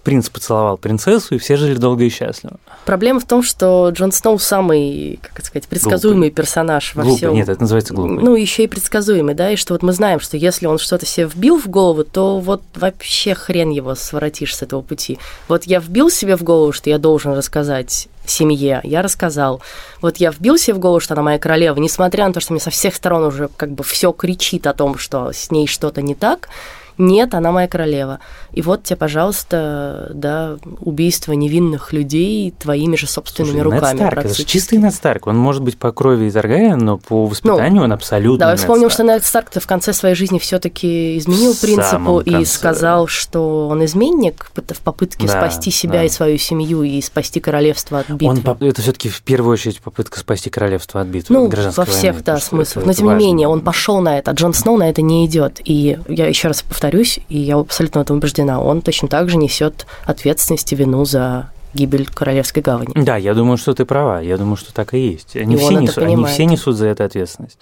принц 0.07 0.29
поцеловал 0.29 0.77
принцессу, 0.77 1.35
и 1.35 1.37
все 1.37 1.57
жили 1.57 1.75
долго 1.75 2.05
и 2.05 2.09
счастливо. 2.09 2.61
Проблема 2.85 3.19
в 3.19 3.25
том, 3.25 3.43
что 3.43 3.89
Джон 3.89 4.13
Сноу 4.13 4.39
самый, 4.39 5.19
как 5.21 5.39
это 5.39 5.47
сказать, 5.47 5.67
предсказуемый 5.67 6.31
персонаж 6.31 6.95
во 6.95 7.03
Глупо. 7.03 7.17
всем. 7.17 7.33
Нет, 7.33 7.49
это 7.49 7.59
называется 7.59 7.93
глупо. 7.93 8.13
Ну, 8.13 8.33
еще 8.37 8.63
и 8.63 8.67
предсказуемый, 8.67 9.35
да, 9.35 9.51
и 9.51 9.57
что 9.57 9.73
вот 9.73 9.83
мы 9.83 9.91
знаем, 9.91 10.21
что 10.21 10.37
если 10.37 10.65
он 10.65 10.77
что-то 10.77 11.05
себе 11.05 11.25
вбил 11.25 11.59
в 11.59 11.67
голову, 11.67 12.05
то 12.05 12.39
вот 12.39 12.61
вообще 12.73 13.35
хрен 13.35 13.69
его 13.69 13.95
своротишь 13.95 14.55
с 14.55 14.61
этого 14.61 14.81
пути. 14.81 15.19
Вот 15.49 15.65
я 15.65 15.79
вбил 15.81 16.09
себе 16.09 16.37
в 16.37 16.43
голову, 16.43 16.71
что 16.71 16.89
я 16.89 16.99
должен 16.99 17.33
рассказать 17.33 18.07
семье, 18.25 18.79
я 18.85 19.01
рассказал. 19.01 19.61
Вот 20.01 20.17
я 20.17 20.31
вбил 20.31 20.57
себе 20.57 20.75
в 20.75 20.79
голову, 20.79 21.01
что 21.01 21.15
она 21.15 21.23
моя 21.23 21.37
королева, 21.37 21.77
несмотря 21.81 22.27
на 22.27 22.33
то, 22.33 22.39
что 22.39 22.53
мне 22.53 22.61
со 22.61 22.69
всех 22.69 22.95
сторон 22.95 23.23
уже 23.25 23.49
как 23.57 23.71
бы 23.71 23.83
все 23.83 24.13
кричит 24.13 24.67
о 24.67 24.73
том, 24.73 24.97
что 24.97 25.33
с 25.33 25.51
ней 25.51 25.67
что-то 25.67 26.01
не 26.01 26.15
так, 26.15 26.47
нет, 26.97 27.33
она 27.33 27.51
моя 27.51 27.67
королева. 27.67 28.19
И 28.51 28.61
вот 28.61 28.83
тебе, 28.83 28.97
пожалуйста, 28.97 30.11
да, 30.13 30.57
убийство 30.79 31.33
невинных 31.33 31.93
людей 31.93 32.53
твоими 32.57 32.95
же 32.95 33.07
собственными 33.07 33.61
Слушай, 33.61 33.63
руками. 33.63 33.97
Нед 33.97 34.07
Старк, 34.07 34.25
это 34.25 34.33
же 34.33 34.43
чистый 34.43 34.77
Нед 34.79 34.93
Старк. 34.93 35.27
Он 35.27 35.37
может 35.37 35.61
быть 35.61 35.77
по 35.77 35.91
крови 35.91 36.25
из 36.25 36.35
Аргая, 36.35 36.75
но 36.75 36.97
по 36.97 37.25
воспитанию 37.25 37.79
ну, 37.79 37.83
он 37.83 37.91
абсолютно 37.91 38.39
Давай 38.39 38.57
вспомним, 38.57 38.89
что 38.89 39.03
Нед 39.03 39.25
Старк-то 39.25 39.59
в 39.59 39.67
конце 39.67 39.93
своей 39.93 40.15
жизни 40.15 40.39
все 40.39 40.59
таки 40.59 41.17
изменил 41.17 41.53
в 41.53 41.61
принципу 41.61 42.19
и 42.19 42.45
сказал, 42.45 43.07
что 43.07 43.67
он 43.67 43.85
изменник 43.85 44.49
в 44.53 44.81
попытке 44.81 45.27
да, 45.27 45.33
спасти 45.33 45.71
себя 45.71 45.99
да. 45.99 46.03
и 46.05 46.09
свою 46.09 46.37
семью 46.37 46.83
и 46.83 47.01
спасти 47.01 47.39
королевство 47.39 47.99
от 47.99 48.09
битвы. 48.09 48.27
Он, 48.27 48.67
это 48.67 48.81
все 48.81 48.91
таки 48.91 49.09
в 49.09 49.21
первую 49.21 49.53
очередь 49.53 49.81
попытка 49.81 50.19
спасти 50.19 50.49
королевство 50.49 51.01
от 51.01 51.07
битвы, 51.07 51.35
ну, 51.35 51.47
от 51.47 51.77
во 51.77 51.85
всех, 51.85 52.13
войны, 52.13 52.23
да, 52.25 52.39
смыслах. 52.39 52.85
Но 52.85 52.93
тем 52.93 53.07
не 53.07 53.15
менее, 53.15 53.47
он 53.47 53.61
пошел 53.61 53.99
на 54.01 54.17
это, 54.17 54.31
а 54.31 54.33
Джон 54.33 54.53
Сноу 54.53 54.77
на 54.77 54.89
это 54.89 55.01
не 55.01 55.25
идет. 55.25 55.59
И 55.63 55.97
я 56.07 56.27
еще 56.27 56.47
раз 56.47 56.63
повторюсь, 56.87 57.19
и 57.27 57.37
я 57.37 57.57
абсолютно 57.57 57.99
в 57.99 58.03
этом 58.03 58.17
убеждена, 58.17 58.61
он 58.61 58.81
точно 58.81 59.07
так 59.09 59.29
же 59.29 59.37
несет 59.37 59.85
ответственность 60.05 60.71
и 60.71 60.75
вину 60.75 61.03
за 61.03 61.49
гибель 61.73 62.07
Королевской 62.07 62.63
гавани. 62.63 62.93
Да, 62.95 63.17
я 63.17 63.33
думаю, 63.33 63.57
что 63.57 63.73
ты 63.73 63.83
права. 63.83 64.21
Я 64.21 64.37
думаю, 64.37 64.55
что 64.55 64.73
так 64.73 64.93
и 64.93 64.99
есть. 64.99 65.35
Они, 65.35 65.55
и 65.55 65.57
все, 65.57 65.77
несут, 65.77 65.97
они 65.97 66.25
все 66.25 66.45
несут 66.45 66.77
за 66.77 66.87
это 66.87 67.03
ответственность. 67.03 67.59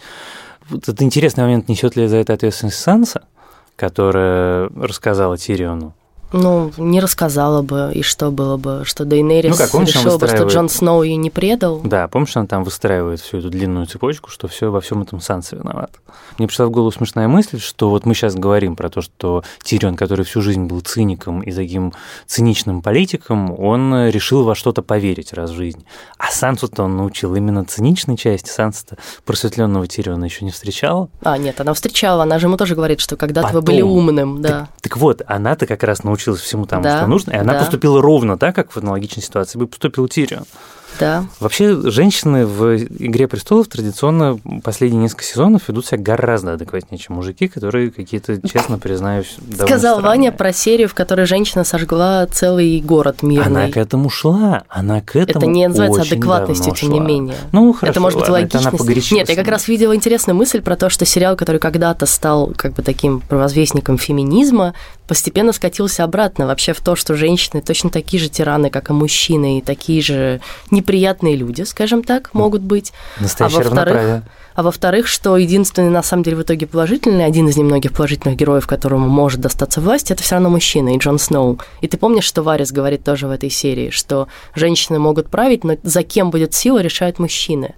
Вот 0.69 0.87
это 0.87 1.03
интересный 1.03 1.43
момент, 1.43 1.67
несет 1.69 1.95
ли 1.95 2.07
за 2.07 2.17
это 2.17 2.33
ответственность 2.33 2.77
Санса, 2.77 3.23
которая 3.75 4.69
рассказала 4.75 5.37
Тириону 5.37 5.93
ну, 6.35 6.71
не 6.77 6.99
рассказала 6.99 7.61
бы, 7.61 7.91
и 7.93 8.01
что 8.01 8.31
было 8.31 8.57
бы, 8.57 8.83
что 8.85 9.05
Дейнерис 9.05 9.51
ну, 9.51 9.57
как, 9.57 9.71
помнишь, 9.71 9.95
решила 9.95 10.17
бы, 10.17 10.27
что 10.27 10.43
Джон 10.43 10.69
Сноу 10.69 11.03
ее 11.03 11.15
не 11.15 11.29
предал. 11.29 11.81
Да, 11.83 12.07
помнишь, 12.07 12.35
она 12.35 12.47
там 12.47 12.63
выстраивает 12.63 13.19
всю 13.19 13.37
эту 13.37 13.49
длинную 13.49 13.85
цепочку, 13.85 14.29
что 14.29 14.47
все 14.47 14.71
во 14.71 14.81
всем 14.81 15.01
этом 15.01 15.19
Санса 15.19 15.55
виноват. 15.55 15.91
Мне 16.37 16.47
пришла 16.47 16.65
в 16.65 16.71
голову 16.71 16.91
смешная 16.91 17.27
мысль, 17.27 17.59
что 17.59 17.89
вот 17.89 18.05
мы 18.05 18.13
сейчас 18.13 18.35
говорим 18.35 18.75
про 18.75 18.89
то, 18.89 19.01
что 19.01 19.43
Тирион, 19.63 19.95
который 19.95 20.25
всю 20.25 20.41
жизнь 20.41 20.65
был 20.65 20.81
циником 20.81 21.41
и 21.41 21.51
таким 21.51 21.93
циничным 22.27 22.81
политиком, 22.81 23.57
он 23.57 24.09
решил 24.09 24.43
во 24.43 24.55
что-то 24.55 24.81
поверить 24.81 25.33
раз 25.33 25.51
в 25.51 25.55
жизни. 25.55 25.85
А 26.17 26.31
Сансу-то 26.31 26.83
он 26.83 26.97
научил 26.97 27.35
именно 27.35 27.63
циничной 27.63 28.17
части. 28.17 28.49
Санса-то 28.49 28.97
просветленного 29.25 29.87
Тириона 29.87 30.25
еще 30.25 30.45
не 30.45 30.51
встречала. 30.51 31.09
А, 31.21 31.37
нет, 31.37 31.59
она 31.61 31.73
встречала. 31.73 32.23
Она 32.23 32.39
же 32.39 32.47
ему 32.47 32.57
тоже 32.57 32.75
говорит, 32.75 32.99
что 32.99 33.15
когда-то 33.15 33.53
вы 33.53 33.61
были 33.61 33.81
умным, 33.81 34.41
да. 34.41 34.49
Так, 34.81 34.95
так 34.95 34.97
вот, 34.97 35.21
она-то 35.27 35.67
как 35.67 35.83
раз 35.83 36.03
научилась 36.03 36.24
научилась 36.25 36.41
всему 36.41 36.65
тому, 36.65 36.83
да, 36.83 36.97
что 36.97 37.07
нужно, 37.07 37.31
и 37.31 37.35
она 37.35 37.53
да. 37.53 37.59
поступила 37.59 38.01
ровно 38.01 38.37
так, 38.37 38.55
как 38.55 38.71
в 38.71 38.77
аналогичной 38.77 39.23
ситуации 39.23 39.59
бы 39.59 39.67
поступил 39.67 40.07
Тирион. 40.07 40.45
Да. 40.99 41.25
Вообще, 41.39 41.89
женщины 41.89 42.45
в 42.45 42.77
«Игре 42.77 43.27
престолов» 43.27 43.67
традиционно 43.67 44.39
последние 44.63 45.01
несколько 45.01 45.23
сезонов 45.23 45.67
ведут 45.67 45.85
себя 45.85 45.97
гораздо 45.99 46.53
адекватнее, 46.53 46.99
чем 46.99 47.15
мужики, 47.15 47.47
которые 47.47 47.91
какие-то, 47.91 48.39
честно 48.47 48.77
признаюсь, 48.77 49.35
Сказал 49.53 49.99
странные. 49.99 50.01
Ваня 50.03 50.31
про 50.31 50.53
серию, 50.53 50.89
в 50.89 50.93
которой 50.93 51.25
женщина 51.25 51.63
сожгла 51.63 52.25
целый 52.27 52.79
город 52.81 53.23
мирный. 53.23 53.65
Она 53.65 53.71
к 53.71 53.77
этому 53.77 54.09
шла, 54.09 54.63
она 54.69 55.01
к 55.01 55.15
этому 55.15 55.45
Это 55.45 55.47
не 55.47 55.67
называется 55.67 56.01
адекватностью, 56.01 56.73
тем 56.73 56.91
не 56.91 56.99
менее. 56.99 57.35
Ну, 57.51 57.73
хорошо, 57.73 57.91
Это 57.91 57.99
может 57.99 58.19
быть 58.19 58.29
логичность. 58.29 59.11
Нет, 59.11 59.29
я 59.29 59.35
как 59.35 59.47
раз 59.47 59.67
видела 59.67 59.95
интересную 59.95 60.35
мысль 60.35 60.61
про 60.61 60.75
то, 60.75 60.89
что 60.89 61.05
сериал, 61.05 61.35
который 61.35 61.59
когда-то 61.59 62.05
стал 62.05 62.53
как 62.55 62.73
бы 62.73 62.83
таким 62.83 63.21
провозвестником 63.21 63.97
феминизма, 63.97 64.73
постепенно 65.07 65.53
скатился 65.53 66.03
обратно 66.03 66.47
вообще 66.47 66.73
в 66.73 66.81
то, 66.81 66.95
что 66.95 67.15
женщины 67.15 67.61
точно 67.61 67.89
такие 67.89 68.21
же 68.21 68.29
тираны, 68.29 68.69
как 68.69 68.89
и 68.89 68.93
мужчины, 68.93 69.59
и 69.59 69.61
такие 69.61 70.01
же 70.01 70.41
неприятные 70.85 71.35
люди, 71.35 71.63
скажем 71.63 72.03
так, 72.03 72.33
могут 72.33 72.61
быть. 72.61 72.93
Настоящее 73.19 73.61
а 73.61 73.63
во-вторых, 73.63 74.23
а 74.53 74.63
во-вторых, 74.63 75.07
что 75.07 75.35
единственный, 75.35 75.89
на 75.89 76.03
самом 76.03 76.23
деле, 76.23 76.37
в 76.37 76.43
итоге 76.43 76.67
положительный, 76.67 77.25
один 77.25 77.49
из 77.49 77.57
немногих 77.57 77.91
положительных 77.91 78.37
героев, 78.37 78.67
которому 78.67 79.09
может 79.09 79.41
достаться 79.41 79.81
власть, 79.81 80.11
это 80.11 80.21
все 80.21 80.35
равно 80.35 80.49
мужчина, 80.49 80.95
и 80.95 80.97
Джон 80.99 81.17
Сноу. 81.17 81.59
И 81.81 81.87
ты 81.87 81.97
помнишь, 81.97 82.25
что 82.25 82.43
Варис 82.43 82.71
говорит 82.71 83.03
тоже 83.03 83.27
в 83.27 83.31
этой 83.31 83.49
серии, 83.49 83.89
что 83.89 84.27
женщины 84.53 84.99
могут 84.99 85.29
править, 85.29 85.63
но 85.63 85.75
за 85.81 86.03
кем 86.03 86.29
будет 86.29 86.53
сила, 86.53 86.79
решают 86.79 87.17
мужчины. 87.19 87.73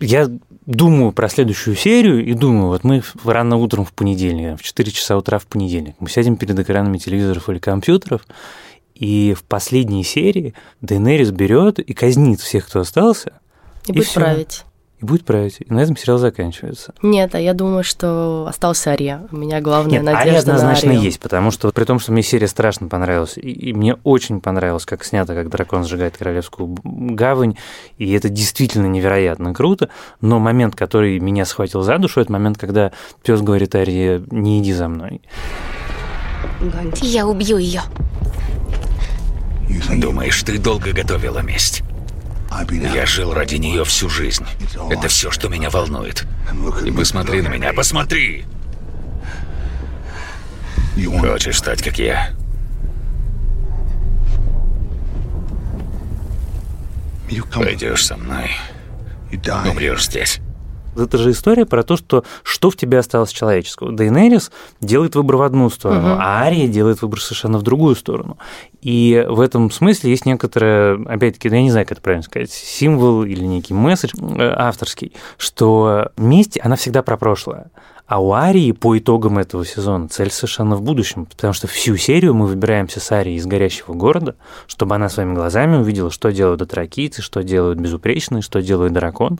Я 0.00 0.28
думаю 0.68 1.12
про 1.12 1.28
следующую 1.30 1.76
серию 1.76 2.24
и 2.24 2.34
думаю, 2.34 2.66
вот 2.66 2.84
мы 2.84 3.02
рано 3.24 3.56
утром 3.56 3.86
в 3.86 3.92
понедельник, 3.92 4.60
в 4.60 4.62
4 4.62 4.92
часа 4.92 5.16
утра 5.16 5.38
в 5.38 5.46
понедельник, 5.46 5.96
мы 5.98 6.10
сядем 6.10 6.36
перед 6.36 6.58
экранами 6.58 6.98
телевизоров 6.98 7.48
или 7.48 7.58
компьютеров, 7.58 8.26
и 8.94 9.34
в 9.34 9.44
последней 9.44 10.04
серии 10.04 10.54
Дейнерис 10.82 11.30
берет 11.30 11.78
и 11.78 11.94
казнит 11.94 12.40
всех, 12.40 12.66
кто 12.66 12.80
остался. 12.80 13.40
И, 13.86 13.92
и 13.92 13.94
будет 13.94 14.08
всё. 14.08 14.20
править 14.20 14.64
и 15.00 15.04
будет 15.04 15.24
править. 15.24 15.58
И 15.60 15.72
на 15.72 15.80
этом 15.80 15.96
сериал 15.96 16.18
заканчивается. 16.18 16.92
Нет, 17.02 17.34
а 17.34 17.40
я 17.40 17.54
думаю, 17.54 17.84
что 17.84 18.46
остался 18.48 18.90
Ария. 18.90 19.26
У 19.30 19.36
меня 19.36 19.60
главная 19.60 19.92
Нет, 19.92 20.02
надежда 20.02 20.28
Ария 20.28 20.40
однозначно 20.40 20.88
на 20.88 20.94
Арию. 20.94 21.04
есть, 21.04 21.20
потому 21.20 21.50
что 21.50 21.70
при 21.70 21.84
том, 21.84 21.98
что 22.00 22.12
мне 22.12 22.22
серия 22.22 22.48
страшно 22.48 22.88
понравилась, 22.88 23.36
и, 23.36 23.50
и 23.50 23.72
мне 23.72 23.94
очень 24.02 24.40
понравилось, 24.40 24.86
как 24.86 25.04
снято, 25.04 25.34
как 25.34 25.50
дракон 25.50 25.84
сжигает 25.84 26.16
королевскую 26.16 26.76
гавань, 26.82 27.56
и 27.98 28.12
это 28.12 28.28
действительно 28.28 28.86
невероятно 28.86 29.54
круто, 29.54 29.88
но 30.20 30.38
момент, 30.40 30.74
который 30.74 31.18
меня 31.20 31.44
схватил 31.44 31.82
за 31.82 31.98
душу, 31.98 32.20
это 32.20 32.32
момент, 32.32 32.58
когда 32.58 32.92
пес 33.22 33.40
говорит 33.40 33.74
Арии, 33.74 34.24
не 34.30 34.60
иди 34.60 34.72
за 34.72 34.88
мной. 34.88 35.22
Я 37.02 37.26
убью 37.26 37.58
ее. 37.58 37.82
Думаешь, 39.96 40.42
ты 40.42 40.58
долго 40.58 40.92
готовила 40.92 41.40
месть? 41.40 41.82
Я 42.70 43.06
жил 43.06 43.32
ради 43.34 43.56
нее 43.56 43.84
всю 43.84 44.08
жизнь. 44.08 44.46
Это 44.90 45.08
все, 45.08 45.30
что 45.30 45.48
меня 45.48 45.70
волнует. 45.70 46.26
И 46.84 46.90
посмотри 46.90 47.42
на 47.42 47.48
меня, 47.48 47.72
посмотри! 47.72 48.44
Хочешь 51.20 51.58
стать, 51.58 51.82
как 51.82 51.98
я? 51.98 52.30
Пойдешь 57.52 58.06
со 58.06 58.16
мной. 58.16 58.50
Умрешь 59.70 60.06
здесь. 60.06 60.40
Это 60.96 61.18
же 61.18 61.30
история 61.30 61.66
про 61.66 61.82
то, 61.82 61.96
что 61.96 62.24
что 62.42 62.70
в 62.70 62.76
тебе 62.76 62.98
осталось 62.98 63.30
человеческого. 63.30 63.92
Дейнерис 63.92 64.50
делает 64.80 65.14
выбор 65.14 65.36
в 65.36 65.42
одну 65.42 65.70
сторону, 65.70 66.14
угу. 66.14 66.18
а 66.20 66.42
Ария 66.42 66.68
делает 66.68 67.02
выбор 67.02 67.20
совершенно 67.20 67.58
в 67.58 67.62
другую 67.62 67.94
сторону. 67.94 68.38
И 68.80 69.24
в 69.28 69.40
этом 69.40 69.70
смысле 69.70 70.10
есть 70.10 70.26
некоторое, 70.26 71.02
опять-таки, 71.04 71.48
я 71.48 71.62
не 71.62 71.70
знаю, 71.70 71.86
как 71.86 71.92
это 71.92 72.02
правильно 72.02 72.22
сказать, 72.22 72.50
символ 72.50 73.24
или 73.24 73.44
некий 73.44 73.74
месседж 73.74 74.12
э, 74.20 74.52
авторский, 74.56 75.12
что 75.36 76.10
месть, 76.16 76.58
она 76.62 76.76
всегда 76.76 77.02
про 77.02 77.16
прошлое. 77.16 77.70
А 78.08 78.20
у 78.22 78.32
Арии 78.32 78.72
по 78.72 78.96
итогам 78.96 79.38
этого 79.38 79.66
сезона 79.66 80.08
цель 80.08 80.30
совершенно 80.30 80.76
в 80.76 80.82
будущем, 80.82 81.26
потому 81.26 81.52
что 81.52 81.66
всю 81.66 81.94
серию 81.98 82.32
мы 82.32 82.46
выбираемся 82.46 83.00
с 83.00 83.12
Арией 83.12 83.36
из 83.36 83.44
горящего 83.44 83.92
города, 83.92 84.34
чтобы 84.66 84.94
она 84.94 85.10
своими 85.10 85.34
глазами 85.34 85.76
увидела, 85.76 86.10
что 86.10 86.32
делают 86.32 86.60
дотракийцы, 86.60 87.20
что 87.20 87.42
делают 87.42 87.78
безупречные, 87.78 88.40
что 88.40 88.62
делает 88.62 88.94
дракон, 88.94 89.38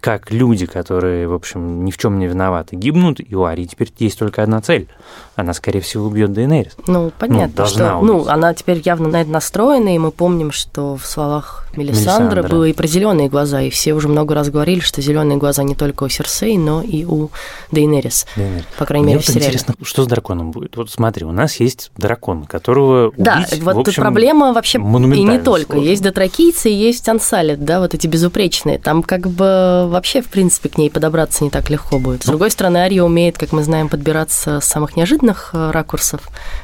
как 0.00 0.30
люди, 0.30 0.66
которые, 0.66 1.26
в 1.26 1.34
общем, 1.34 1.84
ни 1.84 1.90
в 1.90 1.98
чем 1.98 2.18
не 2.18 2.26
виноваты, 2.26 2.76
гибнут, 2.76 3.18
и 3.18 3.34
у 3.34 3.44
Арии 3.44 3.64
теперь 3.64 3.92
есть 3.98 4.18
только 4.18 4.42
одна 4.42 4.60
цель. 4.60 4.88
Она, 5.34 5.52
скорее 5.52 5.80
всего, 5.80 6.06
убьет 6.06 6.32
Дейнерис. 6.32 6.76
Ну, 6.86 7.12
понятно, 7.18 7.48
ну, 7.48 7.52
должна 7.54 7.88
что, 7.88 8.00
ну, 8.02 8.26
она 8.28 8.54
теперь 8.54 8.80
явно 8.84 9.08
на 9.08 9.22
это 9.22 9.30
настроена, 9.30 9.94
и 9.94 9.98
мы 9.98 10.10
помним, 10.10 10.52
что 10.52 10.96
в 10.96 11.06
словах 11.06 11.66
Мелисандры 11.76 12.42
было 12.42 12.64
и 12.64 12.72
про 12.72 12.86
зеленые 12.86 13.28
глаза, 13.28 13.60
и 13.62 13.70
все 13.70 13.94
уже 13.94 14.08
много 14.08 14.34
раз 14.34 14.48
говорили, 14.48 14.80
что 14.80 15.02
зеленые 15.02 15.38
глаза 15.38 15.62
не 15.62 15.74
только 15.74 16.04
у 16.04 16.08
Серсей, 16.08 16.56
но 16.56 16.82
и 16.82 17.04
у 17.04 17.30
Дейнерис. 17.72 18.05
Дейнерис. 18.36 18.64
По 18.78 18.84
крайней 18.84 19.04
Мне 19.04 19.14
мере, 19.14 19.18
вот 19.18 19.24
в 19.24 19.32
сериале. 19.32 19.46
интересно, 19.46 19.74
что 19.82 20.04
с 20.04 20.06
драконом 20.06 20.50
будет? 20.50 20.76
Вот 20.76 20.90
смотри, 20.90 21.24
у 21.24 21.32
нас 21.32 21.60
есть 21.60 21.90
дракон, 21.96 22.44
которого 22.44 23.12
Да, 23.16 23.44
убить, 23.48 23.62
вот 23.62 23.76
в 23.76 23.78
общем, 23.80 24.02
проблема 24.02 24.52
вообще 24.52 24.78
и 24.78 24.80
не 24.80 25.38
только. 25.38 25.72
Сложно. 25.72 25.88
Есть 25.88 26.02
дотракийцы, 26.02 26.68
есть 26.68 27.08
ансалит, 27.08 27.64
да, 27.64 27.80
вот 27.80 27.94
эти 27.94 28.06
безупречные. 28.06 28.78
Там 28.78 29.02
как 29.02 29.28
бы 29.28 29.86
вообще, 29.88 30.22
в 30.22 30.26
принципе, 30.26 30.68
к 30.68 30.78
ней 30.78 30.90
подобраться 30.90 31.44
не 31.44 31.50
так 31.50 31.70
легко 31.70 31.98
будет. 31.98 32.22
С 32.22 32.26
ну, 32.26 32.32
другой 32.32 32.50
стороны, 32.50 32.78
Ария 32.78 33.02
умеет, 33.02 33.38
как 33.38 33.52
мы 33.52 33.62
знаем, 33.62 33.88
подбираться 33.88 34.60
с 34.60 34.64
самых 34.64 34.96
неожиданных 34.96 35.50
э, 35.52 35.70
ракурсов 35.70 36.20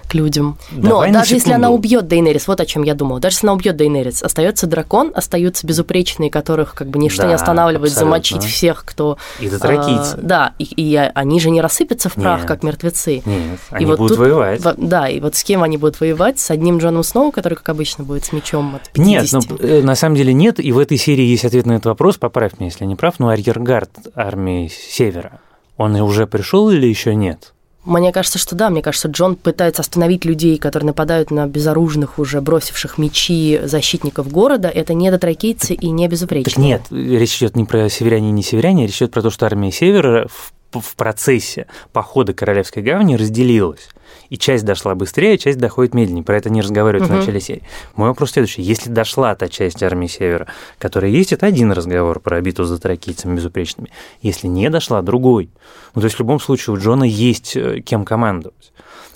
к 0.09 0.14
людям. 0.14 0.59
Но 0.70 1.07
даже 1.11 1.35
если 1.35 1.52
она 1.52 1.70
убьет 1.70 2.09
Дейнерис, 2.09 2.48
вот 2.48 2.61
о 2.61 2.66
чем 2.66 2.83
я 2.83 2.94
думала, 2.94 3.20
даже 3.20 3.37
если 3.37 3.46
она 3.46 3.55
убьет 3.55 3.76
Дейнерис, 3.76 4.22
остается 4.22 4.66
дракон, 4.66 5.12
остаются 5.14 5.66
безупречные, 5.66 6.31
которых 6.31 6.74
как 6.74 6.88
бы 6.88 6.98
ничто 6.98 7.22
да, 7.22 7.28
не 7.28 7.35
останавливает 7.35 7.92
абсолютно. 7.92 8.11
замочить 8.11 8.44
всех, 8.44 8.85
кто... 8.85 9.18
И 9.40 9.48
дотракийцы. 9.48 10.14
А, 10.14 10.20
да, 10.20 10.52
и, 10.59 10.64
и 10.64 10.96
они 10.96 11.32
же 11.40 11.51
не 11.51 11.61
рассыпятся 11.61 12.09
в 12.09 12.14
прах, 12.14 12.40
Нет. 12.40 12.49
как 12.49 12.62
мертвецы. 12.62 13.23
Нет, 13.25 13.61
они 13.71 13.85
и 13.85 13.87
вот 13.87 13.99
будут 13.99 14.16
тут, 14.16 14.27
воевать. 14.27 14.62
Да, 14.77 15.09
и 15.09 15.21
вот 15.21 15.37
с 15.37 15.45
кем 15.45 15.62
они 15.62 15.77
будут 15.77 16.01
воевать? 16.01 16.38
С 16.38 16.51
одним 16.51 16.79
Джоном 16.79 17.03
Сноу, 17.03 17.33
который, 17.33 17.55
как 17.55 17.68
обычно, 17.68 18.05
будет 18.05 18.25
с 18.25 18.33
мечом 18.33 18.77
от 18.77 18.90
50. 18.90 19.51
Нет, 19.51 19.61
ну, 19.61 19.83
на 19.83 19.95
самом 19.95 20.16
деле 20.16 20.33
нет, 20.33 20.61
и 20.61 20.73
в 20.73 20.79
этой 20.79 20.97
серии 20.97 21.25
есть 21.25 21.45
ответ 21.45 21.66
на 21.66 21.73
этот 21.73 21.87
вопрос, 21.87 22.16
поправь 22.16 22.59
меня, 22.59 22.71
если 22.71 22.85
я 22.85 22.88
не 22.88 22.97
прав, 22.97 23.18
но 23.18 23.29
арьергард 23.29 23.90
армии 24.14 24.68
Севера, 24.68 25.40
он 25.77 25.95
уже 25.97 26.27
пришел 26.27 26.71
или 26.71 26.87
еще 26.87 27.14
нет? 27.14 27.53
Мне 27.85 28.12
кажется, 28.12 28.38
что 28.38 28.55
да. 28.55 28.71
Мне 28.71 28.81
кажется, 28.81 29.09
Джон 29.09 29.35
пытается 29.35 29.83
остановить 29.83 30.25
людей, 30.25 30.57
которые 30.57 30.88
нападают 30.88 31.33
на 31.33 31.47
безоружных, 31.47 32.18
уже 32.18 32.40
бросивших 32.40 32.97
мечи 32.97 33.61
защитников 33.64 34.31
города. 34.31 34.68
Это 34.68 34.95
не 34.95 35.11
дотракийцы 35.11 35.75
и 35.75 35.90
не 35.90 36.07
безупречные. 36.07 36.79
Так 36.79 36.90
нет, 36.92 37.18
речь 37.18 37.38
идет 37.38 37.57
не 37.57 37.64
про 37.64 37.88
северяне 37.88 38.29
и 38.29 38.33
не 38.33 38.45
северяне, 38.45 38.87
речь 38.87 38.99
идет 38.99 39.11
про 39.11 39.23
то, 39.23 39.31
что 39.31 39.47
армия 39.47 39.73
Севера 39.73 40.29
в 40.29 40.53
в 40.81 40.95
процессе 40.97 41.67
похода 41.93 42.33
Королевской 42.33 42.83
гавани 42.83 43.17
разделилась. 43.17 43.89
И 44.31 44.39
часть 44.39 44.65
дошла 44.65 44.95
быстрее, 44.95 45.37
часть 45.37 45.59
доходит 45.59 45.95
медленнее. 45.95 46.25
Про 46.25 46.39
это 46.39 46.51
не 46.51 46.63
разговаривают 46.63 47.11
угу. 47.11 47.19
в 47.19 47.21
начале 47.21 47.41
серии. 47.41 47.63
Мой 47.97 48.09
вопрос 48.09 48.33
следующий. 48.33 48.63
Если 48.63 48.89
дошла 48.89 49.35
та 49.35 49.49
часть 49.49 49.83
армии 49.83 50.07
Севера, 50.07 50.47
которая 50.79 51.11
есть, 51.11 51.33
это 51.33 51.47
один 51.47 51.73
разговор 51.73 52.19
про 52.21 52.41
битву 52.41 52.65
за 52.65 52.79
тракийцами 52.79 53.37
безупречными. 53.37 53.91
Если 54.23 54.47
не 54.47 54.71
дошла, 54.71 55.03
другой. 55.03 55.51
Ну, 55.95 56.01
то 56.01 56.07
есть 56.07 56.17
в 56.17 56.21
любом 56.21 56.41
случае 56.41 56.75
у 56.75 56.79
Джона 56.79 57.05
есть 57.05 57.57
э, 57.57 57.81
кем 57.81 58.05
командовать. 58.05 58.73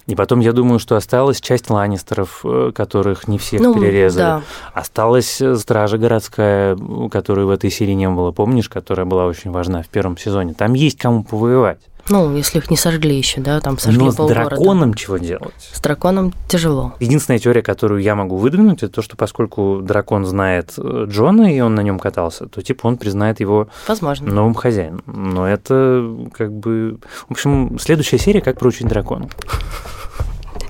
И 0.06 0.14
потом, 0.14 0.40
я 0.40 0.52
думаю, 0.52 0.78
что 0.78 0.96
осталась 0.96 1.40
часть 1.40 1.68
Ланнистеров, 1.68 2.40
э, 2.44 2.70
которых 2.74 3.26
не 3.26 3.38
всех 3.38 3.60
ну, 3.60 3.74
перерезали. 3.74 4.22
Да. 4.22 4.42
Осталась 4.72 5.40
э, 5.40 5.56
Стража 5.56 5.98
городская, 5.98 6.78
которой 7.10 7.44
в 7.44 7.50
этой 7.50 7.70
серии 7.70 7.92
не 7.92 8.08
было, 8.08 8.30
помнишь, 8.30 8.68
которая 8.68 9.04
была 9.04 9.26
очень 9.26 9.50
важна 9.50 9.82
в 9.82 9.88
первом 9.88 10.16
сезоне. 10.16 10.54
Там 10.54 10.74
есть 10.74 10.98
кому 10.98 11.24
повоевать. 11.24 11.80
Ну, 12.08 12.36
если 12.36 12.58
их 12.58 12.70
не 12.70 12.76
сожгли 12.76 13.16
еще, 13.16 13.40
да, 13.40 13.60
там 13.60 13.78
сожгли 13.78 14.04
Но 14.04 14.10
с 14.12 14.16
драконом 14.16 14.94
чего 14.94 15.16
делать? 15.18 15.54
С 15.72 15.80
драконом 15.80 16.32
тяжело. 16.48 16.94
Единственная 17.00 17.40
теория, 17.40 17.62
которую 17.62 18.00
я 18.00 18.14
могу 18.14 18.36
выдвинуть, 18.36 18.82
это 18.82 18.94
то, 18.94 19.02
что 19.02 19.16
поскольку 19.16 19.80
дракон 19.82 20.24
знает 20.24 20.74
э, 20.78 21.06
Джона, 21.08 21.52
и 21.52 21.60
он 21.60 21.74
на 21.74 21.80
нем 21.80 21.98
катался, 21.98 22.46
то 22.46 22.62
типа 22.62 22.86
он 22.86 22.96
признает 22.96 23.40
его 23.40 23.68
Возможно. 23.88 24.32
новым 24.32 24.54
хозяином. 24.54 25.02
Но 25.06 25.48
это 25.48 26.08
как 26.32 26.52
бы... 26.52 26.98
В 27.28 27.32
общем, 27.32 27.76
следующая 27.80 28.18
серия 28.18 28.40
«Как 28.40 28.58
проучить 28.58 28.86
дракона». 28.86 29.28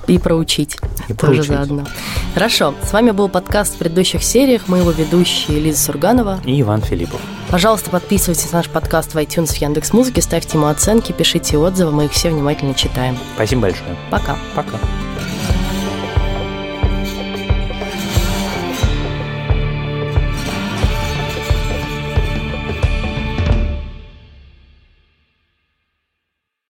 И 0.07 0.19
проучить. 0.19 0.77
И 1.09 1.15
тоже 1.15 1.43
проучить. 1.43 1.47
заодно. 1.47 1.85
Хорошо. 2.35 2.75
С 2.83 2.93
вами 2.93 3.11
был 3.11 3.29
подкаст 3.29 3.75
в 3.75 3.79
предыдущих 3.79 4.23
сериях. 4.23 4.63
Мы 4.69 4.79
его 4.79 4.91
ведущие 4.91 5.59
Лиза 5.59 5.81
Сурганова 5.83 6.41
и 6.45 6.61
Иван 6.61 6.83
Филиппов. 6.83 7.21
Пожалуйста, 7.51 7.91
подписывайтесь 7.91 8.51
на 8.53 8.59
наш 8.59 8.69
подкаст 8.69 9.15
в 9.15 9.19
iTunes, 9.19 9.53
в 9.53 9.57
Яндекс 9.57 9.93
Музыке, 9.93 10.21
ставьте 10.21 10.59
ему 10.59 10.67
оценки, 10.67 11.13
пишите 11.13 11.57
отзывы, 11.59 11.93
мы 11.93 12.07
их 12.07 12.13
все 12.13 12.31
внимательно 12.31 12.75
читаем. 12.75 13.17
Спасибо 13.37 13.63
большое. 13.63 13.97
Пока. 14.11 14.37
Пока. 14.55 14.79